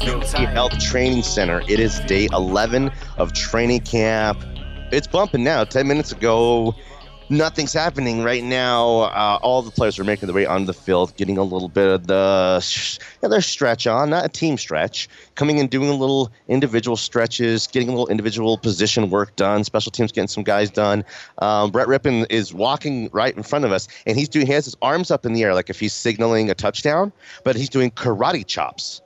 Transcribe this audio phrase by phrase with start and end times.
[0.00, 1.60] Lions Health Training Center.
[1.68, 4.38] It is day 11 of training camp.
[4.92, 5.64] It's bumping now.
[5.64, 6.74] 10 minutes ago,
[7.30, 9.00] nothing's happening right now.
[9.00, 11.88] Uh, all the players are making their way onto the field, getting a little bit
[11.88, 16.30] of the yeah, their stretch on, not a team stretch, coming and doing a little
[16.48, 19.64] individual stretches, getting a little individual position work done.
[19.64, 21.04] Special teams getting some guys done.
[21.38, 24.64] Um, Brett Rypien is walking right in front of us, and he's doing he has
[24.64, 27.90] his arms up in the air like if he's signaling a touchdown, but he's doing
[27.90, 29.02] karate chops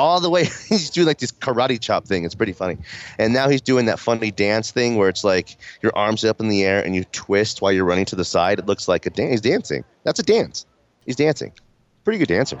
[0.00, 0.44] all the way.
[0.68, 2.24] he's doing like this karate chop thing.
[2.24, 2.78] It's pretty funny.
[3.18, 6.48] And now he's doing that funny dance thing where it's like your arms up in
[6.48, 8.58] the air and you twist while you're running to the side.
[8.58, 9.30] It looks like a dance.
[9.30, 9.84] He's dancing.
[10.04, 10.66] That's a dance.
[11.06, 11.52] He's dancing.
[12.04, 12.58] Pretty good dancer.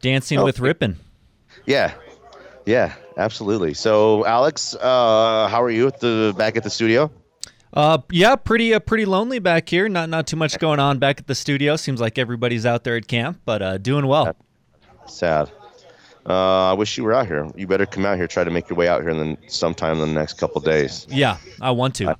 [0.00, 0.96] Dancing oh, with Rypien.
[1.66, 1.94] Yeah.
[2.64, 3.74] Yeah, absolutely.
[3.74, 7.10] So, Alex, uh, how are you at the back at the studio?
[7.72, 9.88] Uh, yeah, pretty uh, pretty lonely back here.
[9.88, 11.76] Not not too much going on back at the studio.
[11.76, 14.36] Seems like everybody's out there at camp, but uh, doing well.
[15.06, 15.50] Sad.
[16.28, 17.48] Uh, I wish you were out here.
[17.56, 18.26] You better come out here.
[18.26, 21.06] Try to make your way out here, and then sometime in the next couple days.
[21.08, 22.14] Yeah, I want to.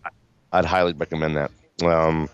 [0.53, 1.51] I, would highly recommend that.
[1.85, 2.31] Um,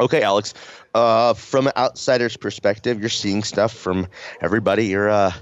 [0.00, 0.54] okay, Alex.
[0.92, 4.08] Uh, from an outsider's perspective, you're seeing stuff from
[4.40, 4.86] everybody.
[4.86, 5.32] You're uh,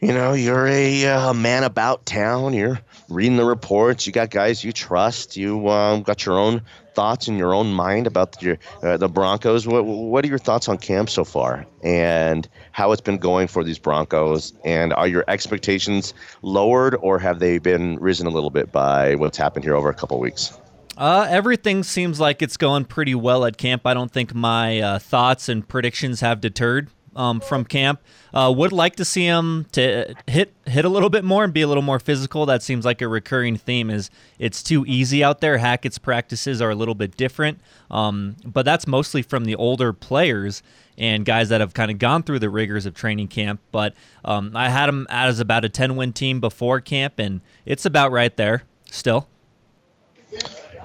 [0.00, 2.54] you know, you're a uh, man about town.
[2.54, 4.06] You're reading the reports.
[4.06, 5.36] You got guys you trust.
[5.36, 6.62] You um, got your own
[6.94, 9.66] thoughts in your own mind about the, uh, the Broncos.
[9.66, 13.64] What, what are your thoughts on camp so far and how it's been going for
[13.64, 14.52] these Broncos?
[14.64, 19.36] And are your expectations lowered or have they been risen a little bit by what's
[19.36, 20.56] happened here over a couple weeks?
[20.96, 23.84] Uh, everything seems like it's going pretty well at camp.
[23.84, 28.00] I don't think my uh, thoughts and predictions have deterred um, from camp.
[28.32, 31.62] Uh, would like to see him to hit hit a little bit more and be
[31.62, 32.46] a little more physical.
[32.46, 33.90] That seems like a recurring theme.
[33.90, 35.58] Is it's too easy out there.
[35.58, 37.60] Hackett's practices are a little bit different,
[37.90, 40.62] um, but that's mostly from the older players
[40.98, 43.60] and guys that have kind of gone through the rigors of training camp.
[43.72, 47.86] But um, I had him as about a ten win team before camp, and it's
[47.86, 49.28] about right there still.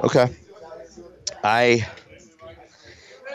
[0.03, 0.33] Okay,
[1.43, 1.87] I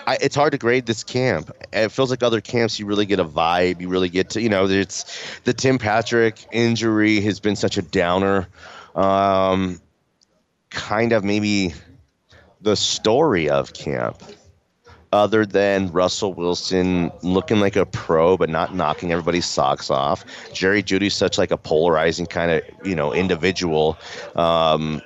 [0.08, 1.54] I, it's hard to grade this camp.
[1.70, 3.82] It feels like other camps, you really get a vibe.
[3.82, 5.04] You really get to, you know, it's
[5.44, 8.48] the Tim Patrick injury has been such a downer.
[8.94, 9.82] Um,
[10.70, 11.74] kind of maybe
[12.62, 14.22] the story of camp,
[15.12, 20.24] other than Russell Wilson looking like a pro but not knocking everybody's socks off.
[20.54, 23.98] Jerry Jeudy's such like a polarizing kind of you know individual.
[24.36, 25.02] Um,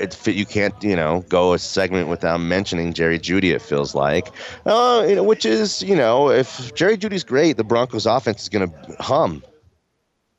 [0.00, 3.54] it, you can't you know go a segment without mentioning Jerry Jeudy.
[3.54, 4.28] It feels like,
[4.66, 8.48] uh, you know, which is you know if Jerry Jeudy's great, the Broncos offense is
[8.48, 9.42] going to hum.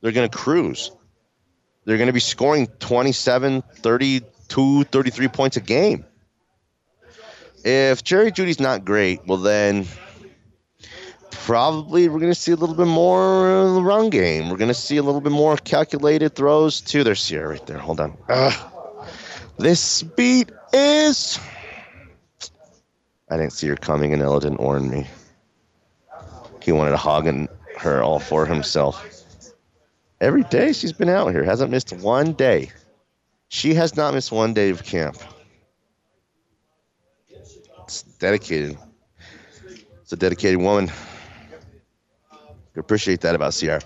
[0.00, 0.90] They're going to cruise.
[1.84, 6.04] They're going to be scoring 27, 32, 33 points a game.
[7.64, 9.86] If Jerry Jeudy's not great, well then
[11.30, 14.48] probably we're going to see a little bit more run game.
[14.48, 17.04] We're going to see a little bit more calculated throws too.
[17.04, 17.78] There's Sierra right there.
[17.78, 18.16] Hold on.
[19.60, 21.38] This beat is.
[23.28, 25.06] I didn't see her coming, and Ella didn't warn me.
[26.62, 29.06] He wanted to hog and her all for himself.
[30.18, 32.70] Every day she's been out here, hasn't missed one day.
[33.48, 35.18] She has not missed one day of camp.
[37.84, 38.78] It's dedicated.
[40.00, 40.90] It's a dedicated woman.
[42.76, 43.82] appreciate that about Sierra.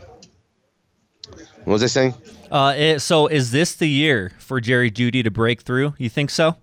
[1.65, 2.15] What was I saying?
[2.55, 5.95] Uh, so is this the year for Jerry Jeudy to break through?
[5.99, 6.55] You think so?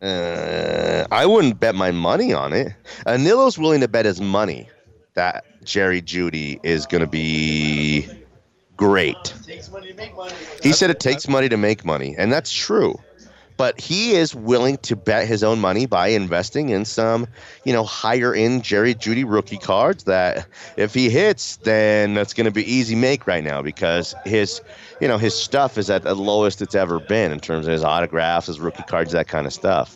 [0.00, 2.72] Uh, I wouldn't bet my money on it.
[3.04, 4.68] Anilo's willing to bet his money
[5.14, 8.08] that Jerry Jeudy is going to be
[8.76, 9.34] great.
[10.62, 12.94] He said it takes money to make money, and that's true
[13.60, 17.26] but he is willing to bet his own money by investing in some,
[17.64, 20.46] you know, higher end Jerry Jeudy rookie cards that
[20.78, 24.62] if he hits, then that's going to be easy make right now because his,
[24.98, 27.84] you know, his stuff is at the lowest it's ever been in terms of his
[27.84, 29.94] autographs, his rookie cards, that kind of stuff.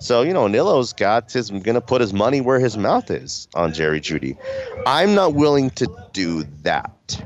[0.00, 3.46] So, you know, Nilo's got his going to put his money where his mouth is
[3.54, 4.36] on Jerry Jeudy.
[4.88, 7.24] I'm not willing to do that.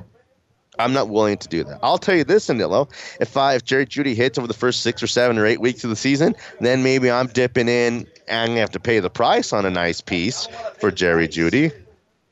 [0.79, 1.79] I'm not willing to do that.
[1.83, 2.91] I'll tell you this, Anilo.
[3.21, 5.85] If I if Jerry Jeudy hits over the first six or seven or eight weeks
[5.85, 9.11] of the season, then maybe I'm dipping in and I'm gonna have to pay the
[9.11, 11.73] price on a nice piece for Jerry Jeudy.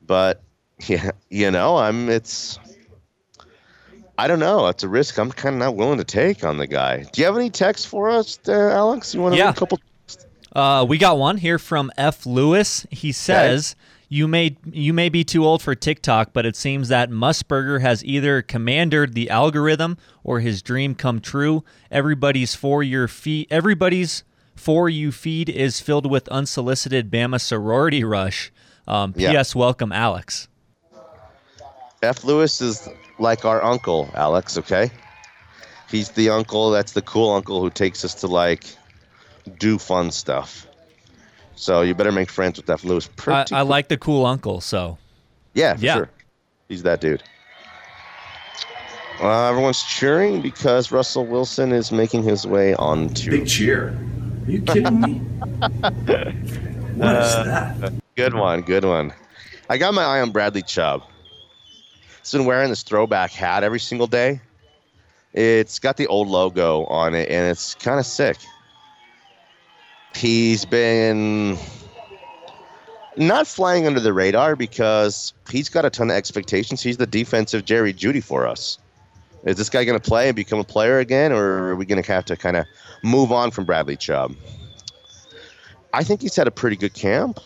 [0.07, 0.43] But
[0.87, 2.59] yeah, you know, I'm it's
[4.19, 4.69] I don't know.
[4.69, 7.05] It's a risk I'm kind of not willing to take on the guy.
[7.13, 9.15] Do you have any text for us, uh, Alex?
[9.15, 9.51] You want to yeah.
[9.51, 9.81] a couple?
[10.53, 12.27] Uh, we got one here from F.
[12.27, 12.87] Lewis.
[12.91, 13.75] He says.
[13.75, 17.81] Okay You may you may be too old for TikTok, but it seems that Musburger
[17.81, 21.65] has either commandeered the algorithm or his dream come true.
[21.91, 24.25] Everybody's for your feed everybody's
[24.55, 28.53] for you feed is filled with unsolicited Bama sorority rush.
[28.87, 29.33] Um, Yeah.
[29.33, 29.55] P.S.
[29.55, 30.49] Welcome, Alex.
[32.03, 32.23] F.
[32.23, 34.91] Lewis is like our uncle, Alex, okay?
[35.91, 38.65] He's the uncle that's the cool uncle who takes us to like
[39.59, 40.67] do fun stuff.
[41.57, 42.85] So you better make friends with F.
[42.85, 43.09] Lewis.
[43.09, 44.99] I, Pretty I like the cool uncle, so
[45.55, 45.95] Yeah, for Yeah.
[45.95, 46.11] sure.
[46.69, 47.23] He's that dude.
[49.21, 53.31] Uh, everyone's cheering because Russell Wilson is making his way onto.
[53.31, 53.97] Big cheer.
[54.47, 55.21] Are you kidding me?
[56.95, 57.93] What is that?
[58.17, 59.13] Good one, good one.
[59.69, 61.03] I got my eye on Bradley Chubb.
[62.21, 64.41] He's been wearing this throwback hat every single day.
[65.33, 68.37] It's got the old logo on it, and it's kind of sick.
[70.17, 71.59] He's been
[73.17, 76.83] not flying under the radar because he's got a ton of expectations.
[76.83, 78.79] He's the defensive Jerry Jeudy for us.
[79.45, 82.03] Is this guy going to play and become a player again, or are we going
[82.03, 82.67] to have to kind of
[83.03, 84.35] move on from Bradley Chubb?
[85.93, 87.39] I think he's had a pretty good camp.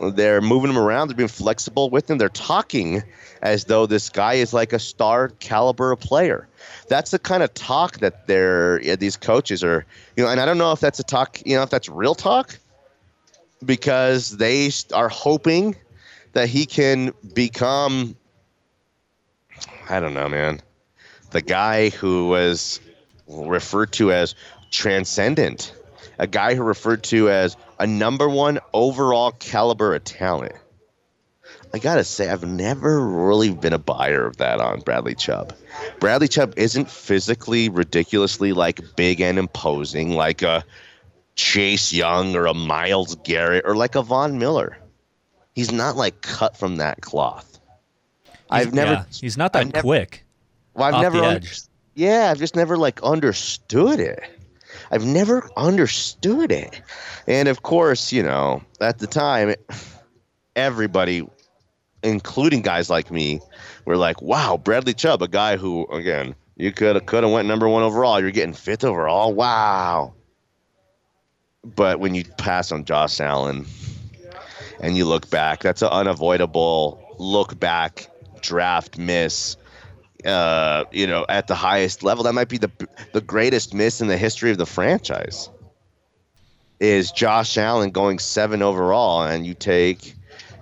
[0.00, 1.08] They're moving him around.
[1.08, 2.18] They're being flexible with him.
[2.18, 3.02] They're talking
[3.40, 6.48] as though this guy is like a star caliber player.
[6.88, 10.30] That's the kind of talk that they're yeah, these coaches are, you know.
[10.30, 12.58] And I don't know if that's a talk, you know, if that's real talk,
[13.64, 15.76] because they are hoping
[16.32, 18.16] that he can become.
[19.88, 20.60] I don't know, man.
[21.30, 22.80] The guy who was
[23.26, 24.34] referred to as
[24.70, 25.74] transcendent,
[26.18, 30.54] a guy who referred to as a number one overall caliber of talent.
[31.74, 35.52] I gotta say, I've never really been a buyer of that on Bradley Chubb.
[36.00, 40.64] Bradley Chubb isn't physically ridiculously like big and imposing like a
[41.34, 44.78] Chase Young or a Myles Garrett or like a Von Miller.
[45.54, 47.58] He's not like cut from that cloth.
[48.48, 50.24] I've never, yeah, he's not that I've never- quick.
[50.74, 51.60] well, I've never, the un- edge.
[51.94, 54.20] yeah, I've just never like understood it.
[54.90, 56.80] I've never understood it.
[57.26, 59.54] And of course, you know, at the time,
[60.56, 61.26] everybody,
[62.02, 63.40] including guys like me,
[63.84, 67.48] were like, "Wow, Bradley Chubb, a guy who, again, you could have could have went
[67.48, 68.20] number one overall.
[68.20, 69.32] You're getting fifth overall.
[69.34, 70.14] Wow."
[71.64, 73.66] But when you pass on Josh Allen,
[74.80, 78.08] and you look back, that's an unavoidable look back
[78.40, 79.56] draft miss
[80.26, 82.24] uh, you know, at the highest level.
[82.24, 82.70] That might be the
[83.12, 85.48] the greatest miss in the history of the franchise.
[86.78, 90.14] Is Josh Allen going seven overall, and you take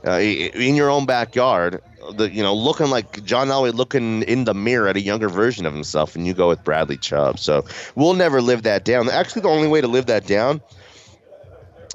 [0.06, 1.82] uh, in your own backyard,
[2.12, 5.66] the you know, looking like John Elway looking in the mirror at a younger version
[5.66, 7.38] of himself, and you go with Bradley Chubb.
[7.38, 7.64] So
[7.94, 9.08] we'll never live that down.
[9.08, 10.60] Actually, the only way to live that down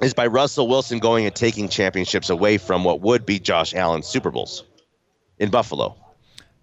[0.02, 4.06] is by Russell Wilson going and taking championships away from what would be Josh Allen's
[4.06, 4.64] Super Bowls
[5.38, 5.96] in Buffalo.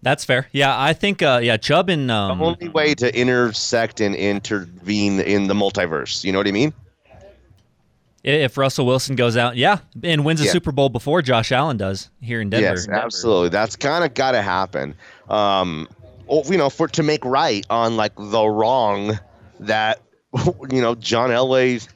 [0.02, 0.48] That's fair.
[0.52, 1.22] Yeah, I think.
[1.22, 6.24] Uh, yeah, Chubb and the um, only way to intersect and intervene in the multiverse.
[6.24, 6.74] You know what I mean?
[8.24, 10.52] if Russell Wilson goes out, yeah, and wins a Yeah.
[10.52, 12.68] Super Bowl before Josh Allen does here in Denver.
[12.68, 13.50] Yes, absolutely.
[13.50, 14.96] That's kind of got to happen.
[15.30, 15.88] Um,
[16.30, 19.18] you know, for to make right on like the wrong
[19.62, 20.02] that
[20.72, 21.88] you know John Elway,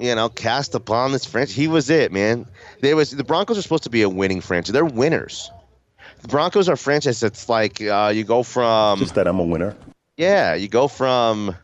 [0.00, 1.54] you know, cast upon this franchise.
[1.54, 2.46] He was it, man.
[2.80, 4.72] They was the Broncos are supposed to be a winning franchise.
[4.72, 5.50] They're winners.
[6.22, 9.44] The Broncos are a franchise that's like uh, you go from Just that I'm a
[9.44, 9.76] winner.
[10.16, 11.54] Yeah, you go from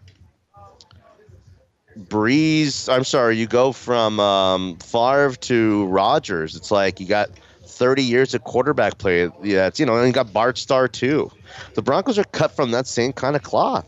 [1.98, 2.92] Brees.
[2.92, 6.54] I'm sorry, you go from um, Favre to Rodgers.
[6.54, 7.30] It's like you got
[7.66, 9.28] 30 years of quarterback play.
[9.42, 11.30] Yeah, it's you know, and you got Bart Starr too.
[11.74, 13.86] The Broncos are cut from that same kind of cloth.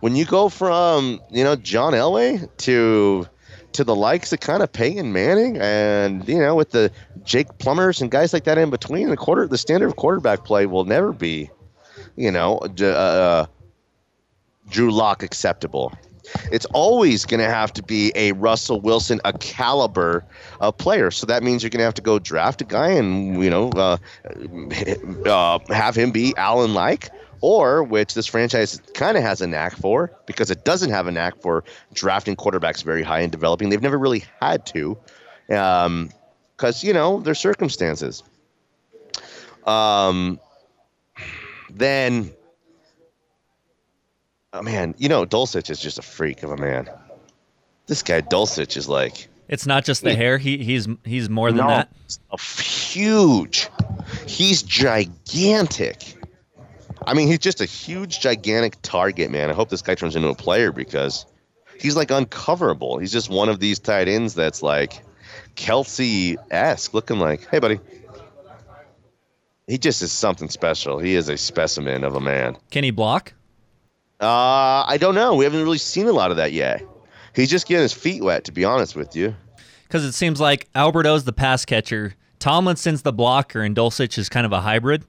[0.00, 3.28] When you go from you know John Elway to
[3.74, 6.90] to the likes of kind of Peyton Manning and you know with the
[7.24, 10.66] Jake Plummers and guys like that in between, the quarter the standard of quarterback play
[10.66, 11.50] will never be,
[12.16, 13.46] you know, uh,
[14.70, 15.92] Drew Lock acceptable.
[16.50, 20.24] It's always going to have to be a Russell Wilson, a caliber
[20.60, 21.10] of player.
[21.10, 23.68] So that means you're going to have to go draft a guy and you know
[23.70, 23.98] uh,
[25.26, 27.10] uh, have him be Allen like,
[27.44, 31.12] or which this franchise kind of has a knack for because it doesn't have a
[31.12, 33.68] knack for drafting quarterbacks very high and developing.
[33.68, 34.96] They've never really had to,
[35.46, 38.22] because you know their circumstances.
[39.66, 40.40] Um,
[41.68, 42.32] then
[44.54, 46.88] Oh man, you know Dulcich is just a freak of a man.
[47.88, 50.16] This guy Dulcich is like It's not just the Yeah.
[50.16, 50.38] hair.
[50.38, 51.90] He he's he's more than no, that.
[52.40, 53.68] huge.
[54.26, 56.13] He's gigantic.
[57.06, 59.50] I mean, he's just a huge, gigantic target, man.
[59.50, 61.26] I hope this guy turns into a player because
[61.78, 62.98] he's like uncoverable.
[63.00, 65.02] He's just one of these tight ends that's like
[65.56, 67.80] Kelce esque, looking like, hey, buddy.
[69.66, 70.98] He just is something special.
[70.98, 72.56] He is a specimen of a man.
[72.70, 73.32] Can he block?
[74.20, 75.34] Uh, I don't know.
[75.34, 76.82] We haven't really seen a lot of that yet.
[77.34, 79.34] He's just getting his feet wet, to be honest with you.
[79.84, 84.28] Because it seems like Albert O's the pass catcher, Tomlinson's the blocker, and Dulcich is
[84.28, 85.04] kind of a hybrid.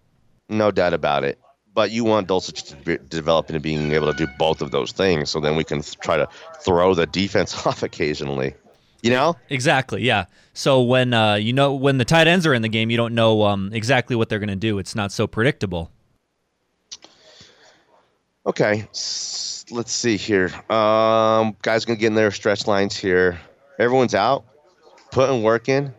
[0.47, 1.39] No doubt about it.
[1.75, 4.91] But you want Dulcich to be, develop into being able to do both of those
[4.91, 6.27] things, so then we can th- try to
[6.61, 8.55] throw the defense off occasionally.
[9.03, 9.35] You know?
[9.49, 10.01] Exactly.
[10.01, 10.25] Yeah.
[10.53, 13.13] So when uh, you know when the tight ends are in the game, you don't
[13.13, 14.79] know um, exactly what they're going to do.
[14.79, 15.91] It's not so predictable.
[18.47, 20.51] Okay, s- let's see here.
[20.69, 23.39] Um, guys gonna get in their stretch lines here.
[23.79, 24.45] Everyone's out,
[25.11, 25.93] putting work in,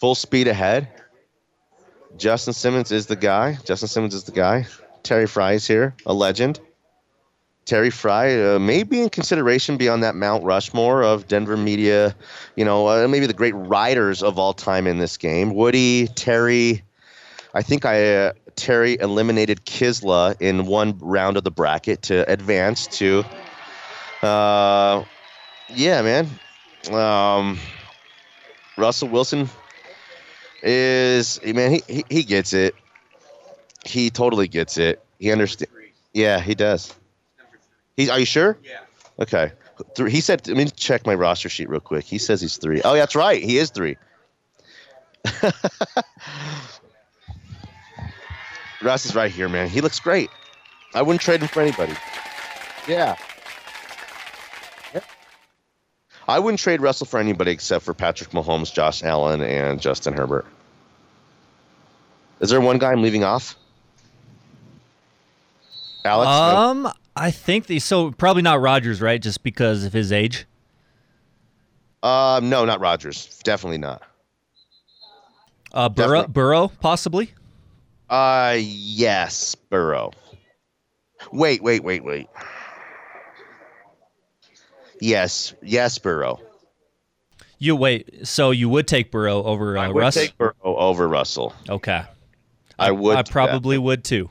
[0.00, 0.88] full speed ahead.
[2.16, 3.58] Justin Simmons is the guy.
[3.64, 4.66] Justin Simmons is the guy.
[5.02, 6.60] Terry Frei is here, a legend.
[7.64, 12.16] Terry Frei uh, may be in consideration beyond that Mount Rushmore of Denver media,
[12.56, 15.54] you know, uh, maybe the great riders of all time in this game.
[15.54, 16.82] Woody, Terry,
[17.52, 22.86] I think I uh, Terry eliminated Kiszla in one round of the bracket to advance
[22.98, 23.24] to.
[24.22, 25.04] Uh,
[25.68, 26.28] yeah, man.
[26.90, 27.58] Um,
[28.78, 29.50] Russell Wilson
[30.62, 31.72] is man.
[31.72, 32.74] He, he he gets it.
[33.84, 35.04] He totally gets it.
[35.18, 35.72] He understands.
[36.12, 36.94] Yeah, he does.
[37.96, 38.10] He's.
[38.10, 38.58] Are you sure?
[38.64, 38.80] Yeah.
[39.20, 39.52] Okay.
[39.94, 40.46] Three, he said.
[40.48, 42.04] Let me check my roster sheet real quick.
[42.04, 42.82] He says he's three.
[42.82, 43.42] Oh, yeah, that's right.
[43.42, 43.96] He is three.
[48.82, 49.68] Russ is right here, man.
[49.68, 50.30] He looks great.
[50.94, 51.94] I wouldn't trade him for anybody.
[52.86, 53.16] Yeah.
[56.28, 60.44] I wouldn't trade Russell for anybody except for Patrick Mahomes, Josh Allen, and Justin Herbert.
[62.40, 63.56] Is there one guy I'm leaving off?
[66.04, 66.26] Alex?
[66.26, 66.32] No.
[66.86, 69.20] Um, I think the so probably not Rodgers, right?
[69.20, 70.46] Just because of his age.
[72.02, 73.40] Um, no, not Rodgers.
[73.42, 74.02] Definitely not.
[75.72, 76.32] Uh, Burrow, Definitely.
[76.32, 77.32] Burrow, possibly.
[78.08, 80.12] Uh, yes, Burrow.
[81.32, 82.28] Wait, wait, wait, wait.
[85.00, 86.40] Yes, yes, Burrow.
[87.58, 88.26] You wait.
[88.26, 90.14] So you would take Burrow over uh, I would Russ?
[90.14, 91.52] take Burrow over Russell.
[91.68, 92.04] okay.
[92.78, 93.16] I would.
[93.16, 93.32] I do that.
[93.32, 94.30] probably would too.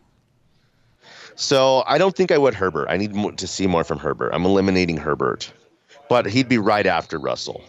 [1.38, 2.88] So I don't think I would Herbert.
[2.90, 4.32] I need to see more from Herbert.
[4.34, 5.54] I'm eliminating Herbert,
[6.10, 7.64] but he'd be right after Russell.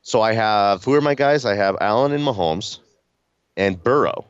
[0.00, 1.44] So I have who are my guys?
[1.44, 2.78] I have Allen and Mahomes,
[3.58, 4.24] and Burrow.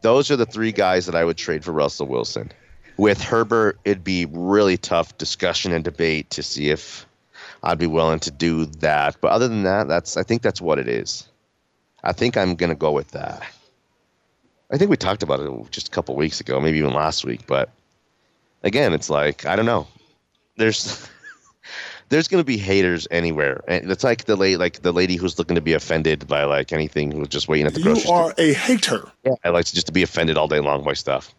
[0.00, 2.52] Those are the three guys that I would trade for Russell Wilson.
[2.96, 7.06] With Herbert, it'd be really tough discussion and debate to see if
[7.62, 9.18] I'd be willing to do that.
[9.20, 11.28] But other than that, that's I think that's what it is.
[12.02, 13.42] I think I'm gonna go with that.
[14.70, 17.46] I think we talked about it just a couple weeks ago, maybe even last week.
[17.46, 17.70] But
[18.62, 19.86] again, it's like I don't know.
[20.56, 21.08] There's
[22.08, 25.54] there's gonna be haters anywhere, and it's like the lady, like the lady who's looking
[25.54, 28.22] to be offended by like anything who's just waiting at the You grocery store.
[28.30, 29.10] are a hater.
[29.24, 31.32] Yeah, I like to just to be offended all day long by stuff.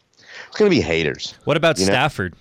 [0.48, 1.36] It's gonna be haters.
[1.43, 2.34] What about You know- Stafford?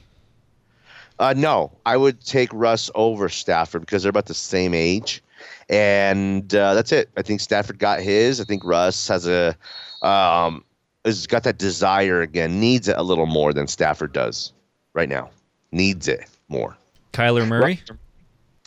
[1.18, 5.22] Uh, no, I would take Russ over Stafford because they're about the same age,
[5.70, 7.08] and uh, that's it.
[7.16, 8.38] I think Stafford got his.
[8.38, 9.56] I think Russ has a
[10.02, 10.62] um,
[11.06, 12.60] has got that desire again.
[12.60, 14.52] Needs it a little more than Stafford does
[14.92, 15.30] right now.
[15.72, 16.76] Needs it more.
[17.12, 17.80] Kyler Murray?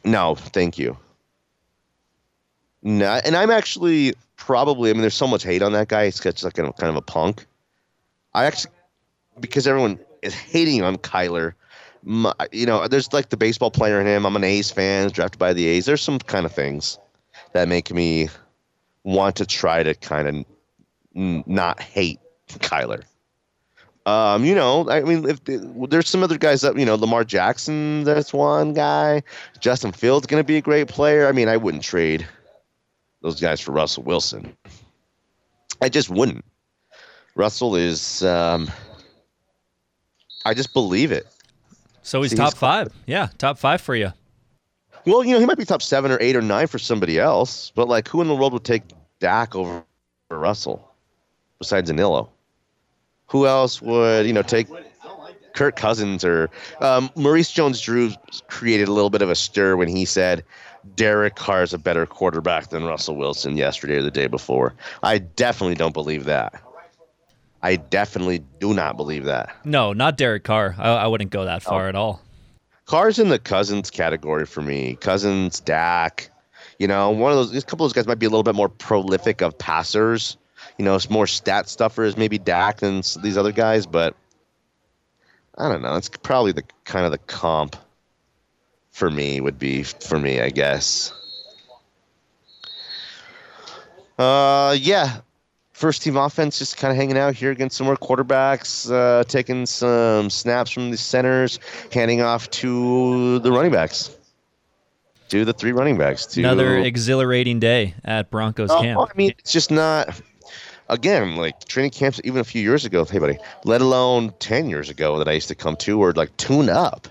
[0.03, 0.97] No, thank you.
[2.81, 4.89] No, and I'm actually probably.
[4.89, 6.05] I mean, there's so much hate on that guy.
[6.05, 7.45] He's such like a, kind of a punk.
[8.33, 8.71] I actually,
[9.39, 11.53] because everyone is hating on Kyler.
[12.03, 14.25] My, you know, there's like the baseball player in him.
[14.25, 15.85] I'm an A's fan, drafted by the A's.
[15.85, 16.97] There's some kind of things
[17.51, 18.29] that make me
[19.03, 20.45] want to try to kind of
[21.15, 22.21] n- not hate
[22.57, 23.03] Kyler.
[24.05, 25.57] Um, you know, I mean, if the,
[25.89, 29.21] there's some other guys up, you know, Lamar Jackson, that's one guy.
[29.59, 31.27] Justin Fields going to be a great player.
[31.27, 32.25] I mean, I wouldn't trade
[33.21, 34.55] those guys for Russell Wilson.
[35.81, 36.43] I just wouldn't.
[37.35, 38.71] Russell is, um,
[40.45, 41.27] I just believe it.
[42.01, 42.93] So he's See, top he's- five.
[43.05, 44.11] Yeah, top five for you.
[45.05, 47.71] Well, you know, he might be top seven or eight or nine for somebody else,
[47.75, 48.83] but like, who in the world would take
[49.19, 49.83] Dak over
[50.29, 50.89] Russell
[51.59, 52.29] besides Anillo?
[53.29, 54.67] Who else would you know take
[55.53, 58.11] Kirk Cousins or um, Maurice Jones-Drew
[58.47, 60.43] created a little bit of a stir when he said
[60.95, 64.73] Derek Carr is a better quarterback than Russell Wilson yesterday or the day before.
[65.03, 66.61] I definitely don't believe that.
[67.61, 69.53] I definitely do not believe that.
[69.65, 70.75] No, not Derek Carr.
[70.77, 72.21] I, I wouldn't go that far at all.
[72.85, 74.95] Carr's in the Cousins category for me.
[74.95, 76.31] Cousins, Dak.
[76.79, 77.55] You know, one of those.
[77.55, 80.37] A couple of those guys might be a little bit more prolific of passers.
[80.79, 83.85] You know, it's more stat stuffers, maybe Dak than these other guys.
[83.85, 84.15] But
[85.57, 85.95] I don't know.
[85.97, 87.75] It's probably the kind of the comp
[88.91, 91.13] for me would be for me, I guess.
[94.17, 95.19] Uh, yeah.
[95.73, 99.65] First team offense just kind of hanging out here against some more quarterbacks, uh, taking
[99.65, 101.59] some snaps from the centers,
[101.91, 104.15] handing off to the running backs.
[105.29, 106.25] do the three running backs.
[106.25, 108.99] To, Another exhilarating day at Broncos Oh, camp.
[108.99, 110.21] I mean, it's just not.
[110.89, 114.89] Again, like training camps, even a few years ago, hey buddy, let alone ten years
[114.89, 117.07] ago that I used to come to, were like tune up.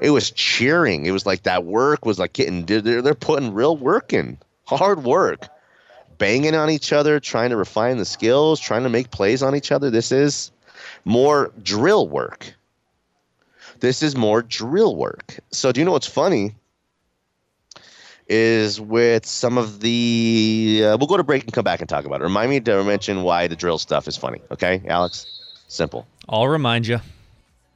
[0.00, 1.06] It was cheering.
[1.06, 2.64] It was like that work was like getting.
[2.64, 5.46] They're, they're putting real work in, hard work,
[6.18, 9.70] banging on each other, trying to refine the skills, trying to make plays on each
[9.70, 9.90] other.
[9.90, 10.50] This is
[11.04, 12.54] more drill work.
[13.80, 15.38] This is more drill work.
[15.50, 16.54] So, do you know what's funny?
[18.28, 20.82] Is with some of the.
[20.84, 22.24] Uh, we'll go to break and come back and talk about it.
[22.24, 24.40] Remind me to mention why the drill stuff is funny.
[24.50, 25.26] Okay, Alex?
[25.68, 26.06] Simple.
[26.28, 27.00] I'll remind you.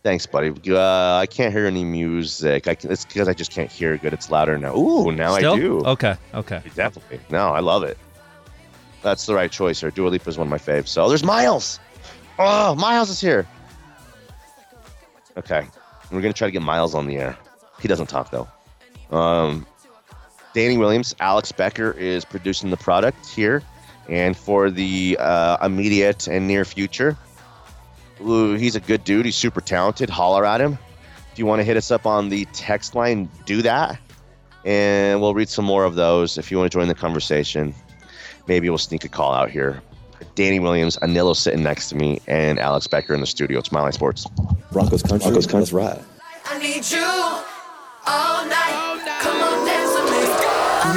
[0.02, 0.50] Thanks, buddy.
[0.70, 2.66] Uh, I can't hear any music.
[2.66, 4.14] I can, it's because I just can't hear good.
[4.14, 4.74] It's louder now.
[4.74, 5.52] Ooh, now Still?
[5.52, 5.78] I do.
[5.84, 6.16] Okay.
[6.32, 6.62] Okay.
[6.74, 7.20] Definitely.
[7.28, 7.98] No, I love it.
[9.02, 9.90] That's the right choice here.
[9.90, 10.88] Dua Lipa is one of my faves.
[10.88, 11.80] So there's Miles.
[12.38, 13.46] Oh, Miles is here.
[15.36, 15.66] Okay,
[16.10, 17.36] we're gonna try to get Miles on the air.
[17.80, 18.48] He doesn't talk though.
[19.16, 19.66] Um,
[20.52, 23.62] Danny Williams, Alex Becker is producing the product here,
[24.08, 27.16] and for the uh, immediate and near future,
[28.20, 29.24] ooh, he's a good dude.
[29.24, 30.10] He's super talented.
[30.10, 30.78] Holler at him.
[31.32, 33.98] If you want to hit us up on the text line, do that
[34.64, 36.38] and we'll read some more of those.
[36.38, 37.74] If you want to join the conversation,
[38.46, 39.82] maybe we'll sneak a call out here.
[40.34, 43.58] Danny Williams, Anilo sitting next to me, and Alex Becker in the studio.
[43.58, 44.26] It's Mile High Sports.
[44.70, 45.30] Broncos country.
[45.30, 45.60] Broncos country.
[45.60, 46.02] That's right.
[46.46, 47.00] I need you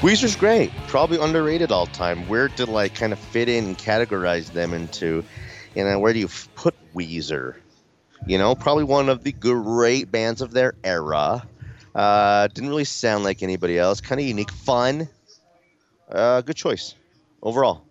[0.00, 0.70] Weezer's great.
[0.86, 2.26] Probably underrated all time.
[2.26, 5.22] Where to like kind of fit in and categorize them into,
[5.74, 7.56] you know, where do you f- put Weezer?
[8.26, 11.46] You know, probably one of the great bands of their era.
[11.94, 14.00] Uh, didn't really sound like anybody else.
[14.00, 15.06] Kind of unique, fun.
[16.10, 16.94] Uh, good choice
[17.42, 17.82] overall.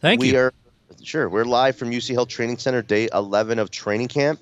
[0.00, 0.34] Thank we you.
[0.34, 0.52] We are
[1.02, 4.40] sure we're live from UC Health Training Center, day 11 of training camp.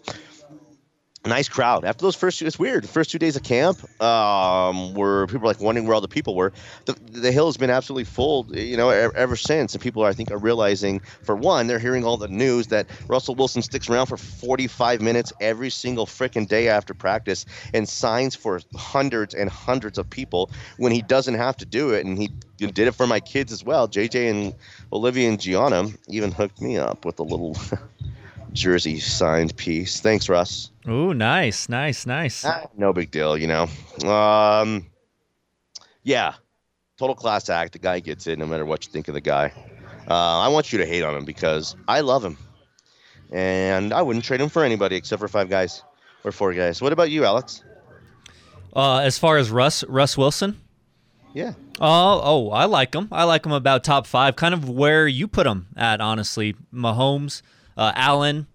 [1.25, 1.85] Nice crowd.
[1.85, 2.83] After those first two, it's weird.
[2.83, 6.09] The first two days of camp, um, where people are like wondering where all the
[6.09, 6.53] people were.
[6.87, 9.73] The, the hill has been absolutely full, you know, ever, ever since.
[9.73, 12.89] And people, are, I think, are realizing, for one, they're hearing all the news that
[13.07, 18.35] Russell Wilson sticks around for 45 minutes every single freaking day after practice and signs
[18.35, 22.05] for hundreds and hundreds of people when he doesn't have to do it.
[22.05, 23.87] And he did it for my kids as well.
[23.87, 24.55] JJ and
[24.93, 27.57] Olivia and Gianna even hooked me up with a little
[28.53, 30.01] jersey signed piece.
[30.01, 30.71] Thanks, Russ.
[30.89, 32.45] Ooh, nice, nice, nice.
[32.45, 33.69] Ah, no big deal, you know.
[34.09, 34.87] Um,
[36.03, 36.35] yeah,
[36.99, 37.73] total class act.
[37.73, 39.53] The guy gets it, no matter what you think of the guy.
[40.09, 42.37] Uh, I want you to hate on him because I love him,
[43.31, 45.83] and I wouldn't trade him for anybody except for five guys
[46.25, 46.83] or four guys.
[46.83, 47.63] What about you, Alex?
[48.75, 50.59] Uh, as far as Russ, Russ Wilson.
[51.35, 53.09] Yeah, Oh, oh, I like him.
[53.11, 56.55] I like him about top five, kind of where you put him at, honestly.
[56.73, 57.41] Mahomes,
[57.77, 58.47] uh, Allen,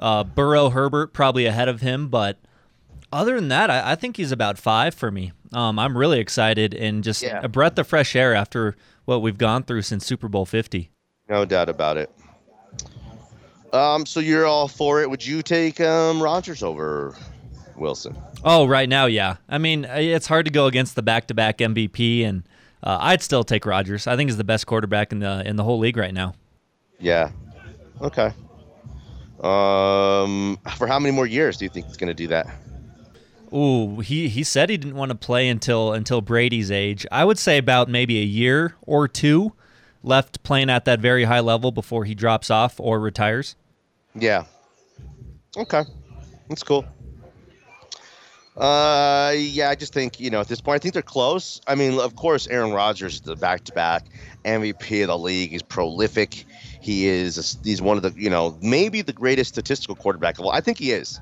[0.00, 2.38] uh, Burrow, Herbert, probably ahead of him, but
[3.12, 5.32] other than that, I, I think he's about five for me.
[5.52, 7.40] Um, I'm really excited and just Yeah.
[7.42, 8.74] a breath of fresh air after
[9.04, 10.90] what we've gone through since Super Bowl 50.
[11.28, 12.10] no doubt about it.
[13.72, 15.10] Um, so you're all for it.
[15.10, 17.16] Would you take um Rodgers over
[17.76, 18.16] Wilson?
[18.44, 19.36] Oh, right now, yeah.
[19.48, 22.44] I mean, it's hard to go against the back-to-back MVP, and
[22.84, 24.06] uh, I'd still take Rodgers.
[24.06, 26.34] I think he's the best quarterback in the in the whole league right now.
[27.00, 27.30] Yeah.
[28.00, 28.32] Okay.
[29.44, 32.46] Um, for how many more years do you think he's going to do that?
[33.52, 37.06] Ooh, he, he said he didn't want to play until until Brady's age.
[37.12, 39.52] I would say about maybe a year or two
[40.02, 43.54] left playing at that very high level before he drops off or retires.
[44.14, 44.44] Yeah.
[45.56, 45.84] Okay.
[46.48, 46.84] That's cool.
[48.56, 51.60] Uh, yeah, I just think you know at this point, I think they're close.
[51.66, 54.06] I mean, of course, Aaron Rodgers is the back-to-back
[54.44, 55.50] MVP of the league.
[55.50, 56.44] He's prolific.
[56.84, 57.58] He is.
[57.64, 60.50] He's one of the you know maybe the greatest statistical quarterback of all.
[60.50, 61.18] I think he is.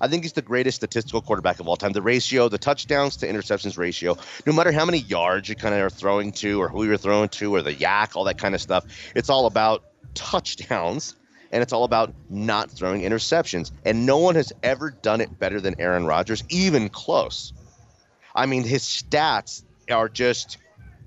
[0.00, 1.90] I think he's the greatest statistical quarterback of all time.
[1.92, 5.80] The ratio, the touchdowns to interceptions ratio, no matter how many yards you kind of
[5.80, 8.60] are throwing to, or who you're throwing to, or the YAC, all that kind of
[8.60, 8.84] stuff,
[9.16, 9.84] it's all about
[10.14, 11.16] touchdowns
[11.50, 13.72] and it's all about not throwing interceptions.
[13.84, 17.52] And no one has ever done it better than Aaron Rodgers, even close.
[18.36, 20.58] I mean, his stats are just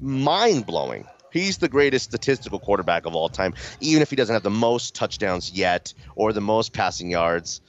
[0.01, 1.07] mind blowing.
[1.35, 4.95] He's the greatest statistical quarterback of all time, even if he doesn't have the most
[4.95, 7.59] touchdowns yet or the most passing yards.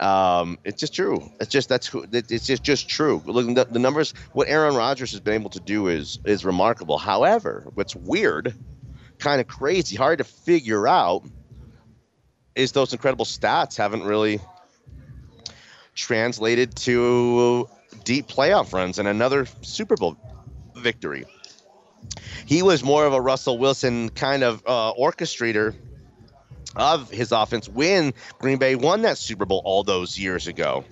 [0.00, 1.30] Um, it's just true.
[1.38, 2.04] It's just that's who.
[2.10, 3.22] It's just just true.
[3.24, 4.12] Look, the, the numbers.
[4.32, 6.98] What Aaron Rodgers has been able to do is is remarkable.
[6.98, 8.56] However, what's weird,
[9.20, 11.22] kind of crazy, hard to figure out,
[12.56, 14.40] is those incredible stats haven't really
[15.94, 17.68] translated to
[18.02, 20.16] deep playoff runs and another Super Bowl
[20.74, 21.24] victory.
[22.46, 25.74] He was more of a Russell Wilson kind of uh, orchestrator
[26.76, 30.84] of his offense when Green Bay won that Super Bowl all those years ago.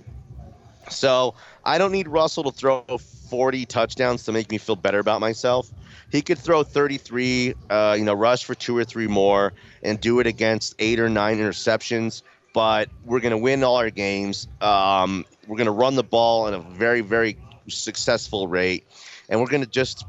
[0.90, 2.82] So I don't need Russell to throw
[3.30, 5.70] 40 touchdowns to make me feel better about myself.
[6.10, 10.18] He could throw 33, uh, you know, rush for two or three more, and do
[10.18, 12.22] it against eight or nine interceptions.
[12.52, 14.48] But we're going to win all our games.
[14.60, 18.84] Um, we're going to run the ball at a very, very successful rate,
[19.28, 20.04] and we're going to just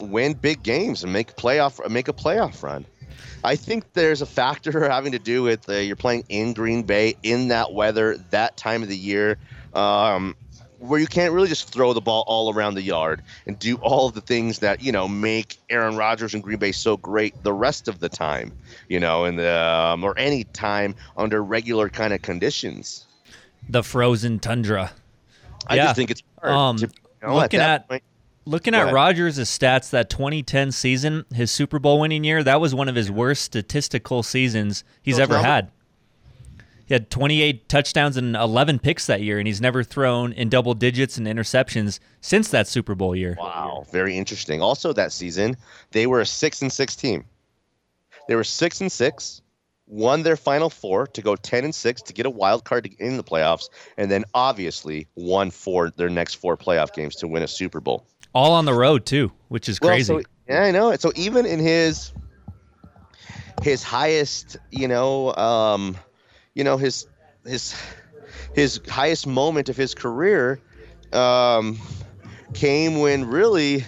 [0.00, 2.84] win big games and make playoff make a playoff run.
[3.44, 7.16] I think there's a factor having to do with uh, you're playing in Green Bay
[7.22, 9.38] in that weather, that time of the year,
[9.74, 10.34] um,
[10.78, 14.08] where you can't really just throw the ball all around the yard and do all
[14.08, 17.52] of the things that you know make Aaron Rodgers and Green Bay so great the
[17.52, 18.52] rest of the time,
[18.88, 23.06] you know, and um, or any time under regular kind of conditions.
[23.68, 24.92] The frozen tundra.
[25.66, 25.84] I Yeah.
[25.86, 28.02] just think it's hard Um, to, you know, looking that at- point-
[28.46, 28.92] Looking at.
[28.92, 33.10] Rodgers' stats, that 2010 season, his Super Bowl winning year, that was one of his
[33.10, 35.70] worst statistical seasons he's ever had.
[36.86, 40.74] He had 28 touchdowns and 11 picks that year, and he's never thrown in double
[40.74, 43.36] digits and interceptions since that Super Bowl year.
[43.36, 44.62] Wow, very interesting.
[44.62, 45.56] Also, that season
[45.90, 47.24] they were a six and six team.
[48.28, 49.42] They were six and six,
[49.88, 52.90] won their final four to go ten and six to get a wild card to
[52.90, 57.26] get in the playoffs, and then obviously won four their next four playoff games to
[57.26, 58.06] win a Super Bowl.
[58.36, 60.12] All on the road, too, which is Well, crazy.
[60.12, 60.94] so- yeah, I know.
[60.96, 62.12] So even in his
[63.62, 65.96] his highest, you know, um,
[66.54, 67.06] you know his
[67.46, 67.74] his
[68.54, 70.60] his highest moment of his career
[71.14, 71.78] um,
[72.52, 73.86] came when really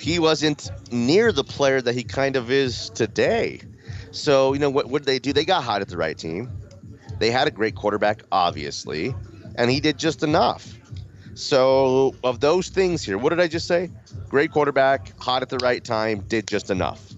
[0.00, 3.60] he wasn't near the player that he kind of is today.
[4.10, 4.86] So you know what?
[4.86, 5.34] What did they do?
[5.34, 6.50] They got hot at the right team.
[7.18, 9.14] They had a great quarterback, obviously,
[9.56, 10.77] and he did just enough.
[11.38, 13.92] So of those things here, what did I just say?
[14.28, 17.12] Great quarterback, hot at the right time, did just enough.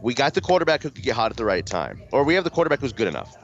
[0.00, 2.44] We got the quarterback who could get hot at the right time, or we have
[2.44, 3.36] the quarterback who's good enough.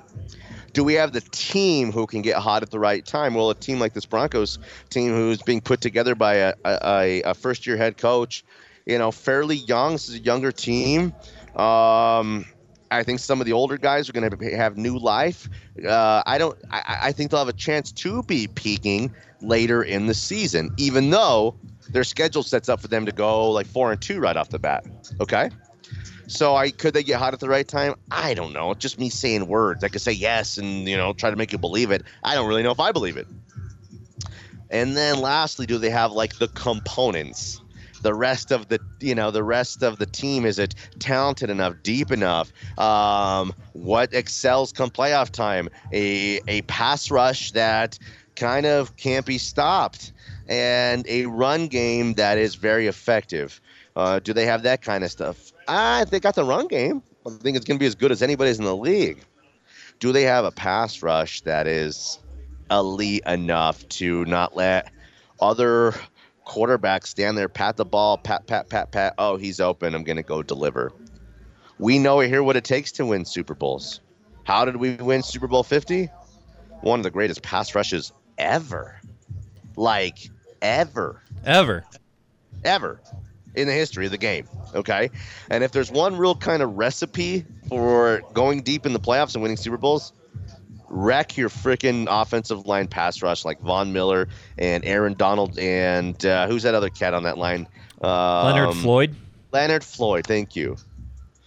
[0.73, 3.35] Do we have the team who can get hot at the right time?
[3.35, 7.35] Well, a team like this Broncos team, who's being put together by a, a, a
[7.35, 8.45] first-year head coach,
[8.87, 9.95] you know, fairly young.
[9.95, 11.13] This is a younger team.
[11.57, 12.45] Um,
[12.89, 15.49] I think some of the older guys are going to have new life.
[15.85, 16.57] Uh, I don't.
[16.71, 19.13] I, I think they'll have a chance to be peaking
[19.47, 21.55] later in the season, even though
[21.91, 24.59] their schedule sets up for them to go like four and two right off the
[24.59, 24.85] bat.
[25.21, 25.51] Okay.
[26.27, 27.95] So I could they get hot at the right time?
[28.11, 28.71] I don't know.
[28.71, 29.85] It's just me saying words.
[29.85, 32.03] I could say yes and you know try to make you believe it.
[32.23, 33.27] I don't really know if I believe it.
[34.71, 37.61] And then lastly, do they have like the components?
[38.03, 41.75] The rest of the you know the rest of the team is it talented enough,
[41.83, 42.53] deep enough?
[42.79, 45.69] Um, what excels come playoff time?
[45.93, 47.99] A a pass rush that
[48.37, 50.13] kind of can't be stopped,
[50.49, 53.61] and a run game that is very effective.
[53.97, 55.53] Uh, do they have that kind of stuff?
[55.69, 57.03] Ah, they got the run game.
[57.27, 59.25] I think it's going to be as good as anybody's in the league.
[60.01, 62.19] Do they have a pass rush that is
[62.71, 64.91] elite enough to not let
[65.41, 65.95] other
[66.47, 69.15] quarterbacks stand there, pat the ball, pat, pat, pat, pat.
[69.19, 69.95] Oh, he's open.
[69.95, 70.93] I'm going to go deliver.
[71.79, 74.01] We know here what it takes to win Super Bowls.
[74.45, 76.09] How did we win Super Bowl 50?
[76.83, 79.01] One of the greatest pass rushes ever.
[79.77, 80.31] Like,
[80.63, 81.85] ever Ever.
[82.65, 83.01] ever
[83.55, 84.49] in the history of the game.
[84.75, 85.11] Okay.
[85.51, 89.43] And if there's one real kind of recipe for going deep in the playoffs and
[89.43, 90.13] winning Super Bowls,
[90.89, 96.47] wreck your freaking offensive line pass rush like Von Miller and Aaron Donald and uh,
[96.47, 97.69] who's that other cat on that line?
[98.01, 99.15] Um, Leonard Floyd.
[99.53, 100.27] Leonard Floyd.
[100.27, 100.77] Thank you.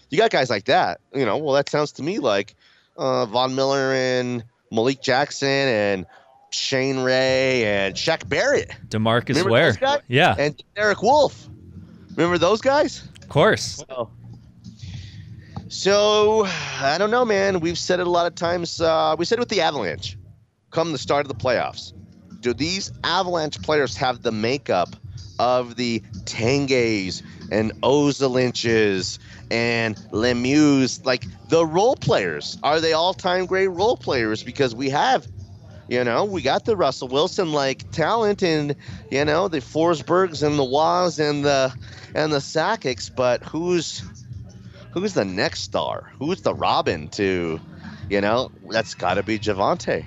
[0.10, 1.02] You got guys like that.
[1.14, 2.56] You know, well, that sounds to me like
[2.96, 6.06] uh, Von Miller and Malik Jackson and
[6.52, 9.66] Shane Ray and Shaq Barrett DeMarcus Remember Ware.
[9.72, 10.02] those guys?
[10.08, 11.48] Yeah, and Derek Wolf.
[12.16, 13.04] Remember those guys?
[13.22, 13.84] of course.
[15.70, 17.60] So I don't know, man.
[17.60, 18.80] We've said it a lot of times.
[18.80, 20.18] Uh, we said it with the Avalanche.
[20.72, 21.94] Come the start of the playoffs,
[22.42, 24.96] do these Avalanche players have the makeup
[25.40, 32.58] of the Tanguays and Ozolinshes and Lemieux, like the role players?
[32.64, 34.44] Are they all-time great role players?
[34.44, 35.26] Because we have
[35.90, 38.76] You know, we got the Russell Wilson like talent and
[39.10, 41.74] you know the Forsbergs and the Waz and the
[42.14, 44.04] and the Sakics, but who's
[44.92, 46.12] who's the next star?
[46.20, 47.60] Who's the Robin to,
[48.10, 48.52] you know?
[48.70, 50.06] That's got to be Javonte.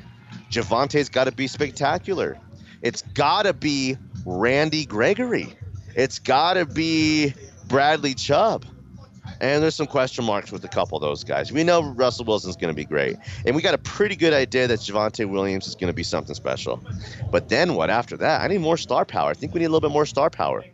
[0.51, 2.37] Javonte's got to be spectacular.
[2.83, 5.55] It's got to be Randy Gregory.
[5.95, 7.35] It's got to be
[7.67, 8.67] Bradley Chubb.
[9.41, 11.51] And there's some question marks with a couple of those guys.
[11.51, 13.17] We know Russell Wilson's going to be great.
[13.47, 16.35] And we got a pretty good idea that Javonte Williams is going to be something
[16.35, 16.79] special.
[17.31, 18.43] But then what after that?
[18.43, 19.31] I need more star power.
[19.31, 20.65] I think we need a little bit more star power.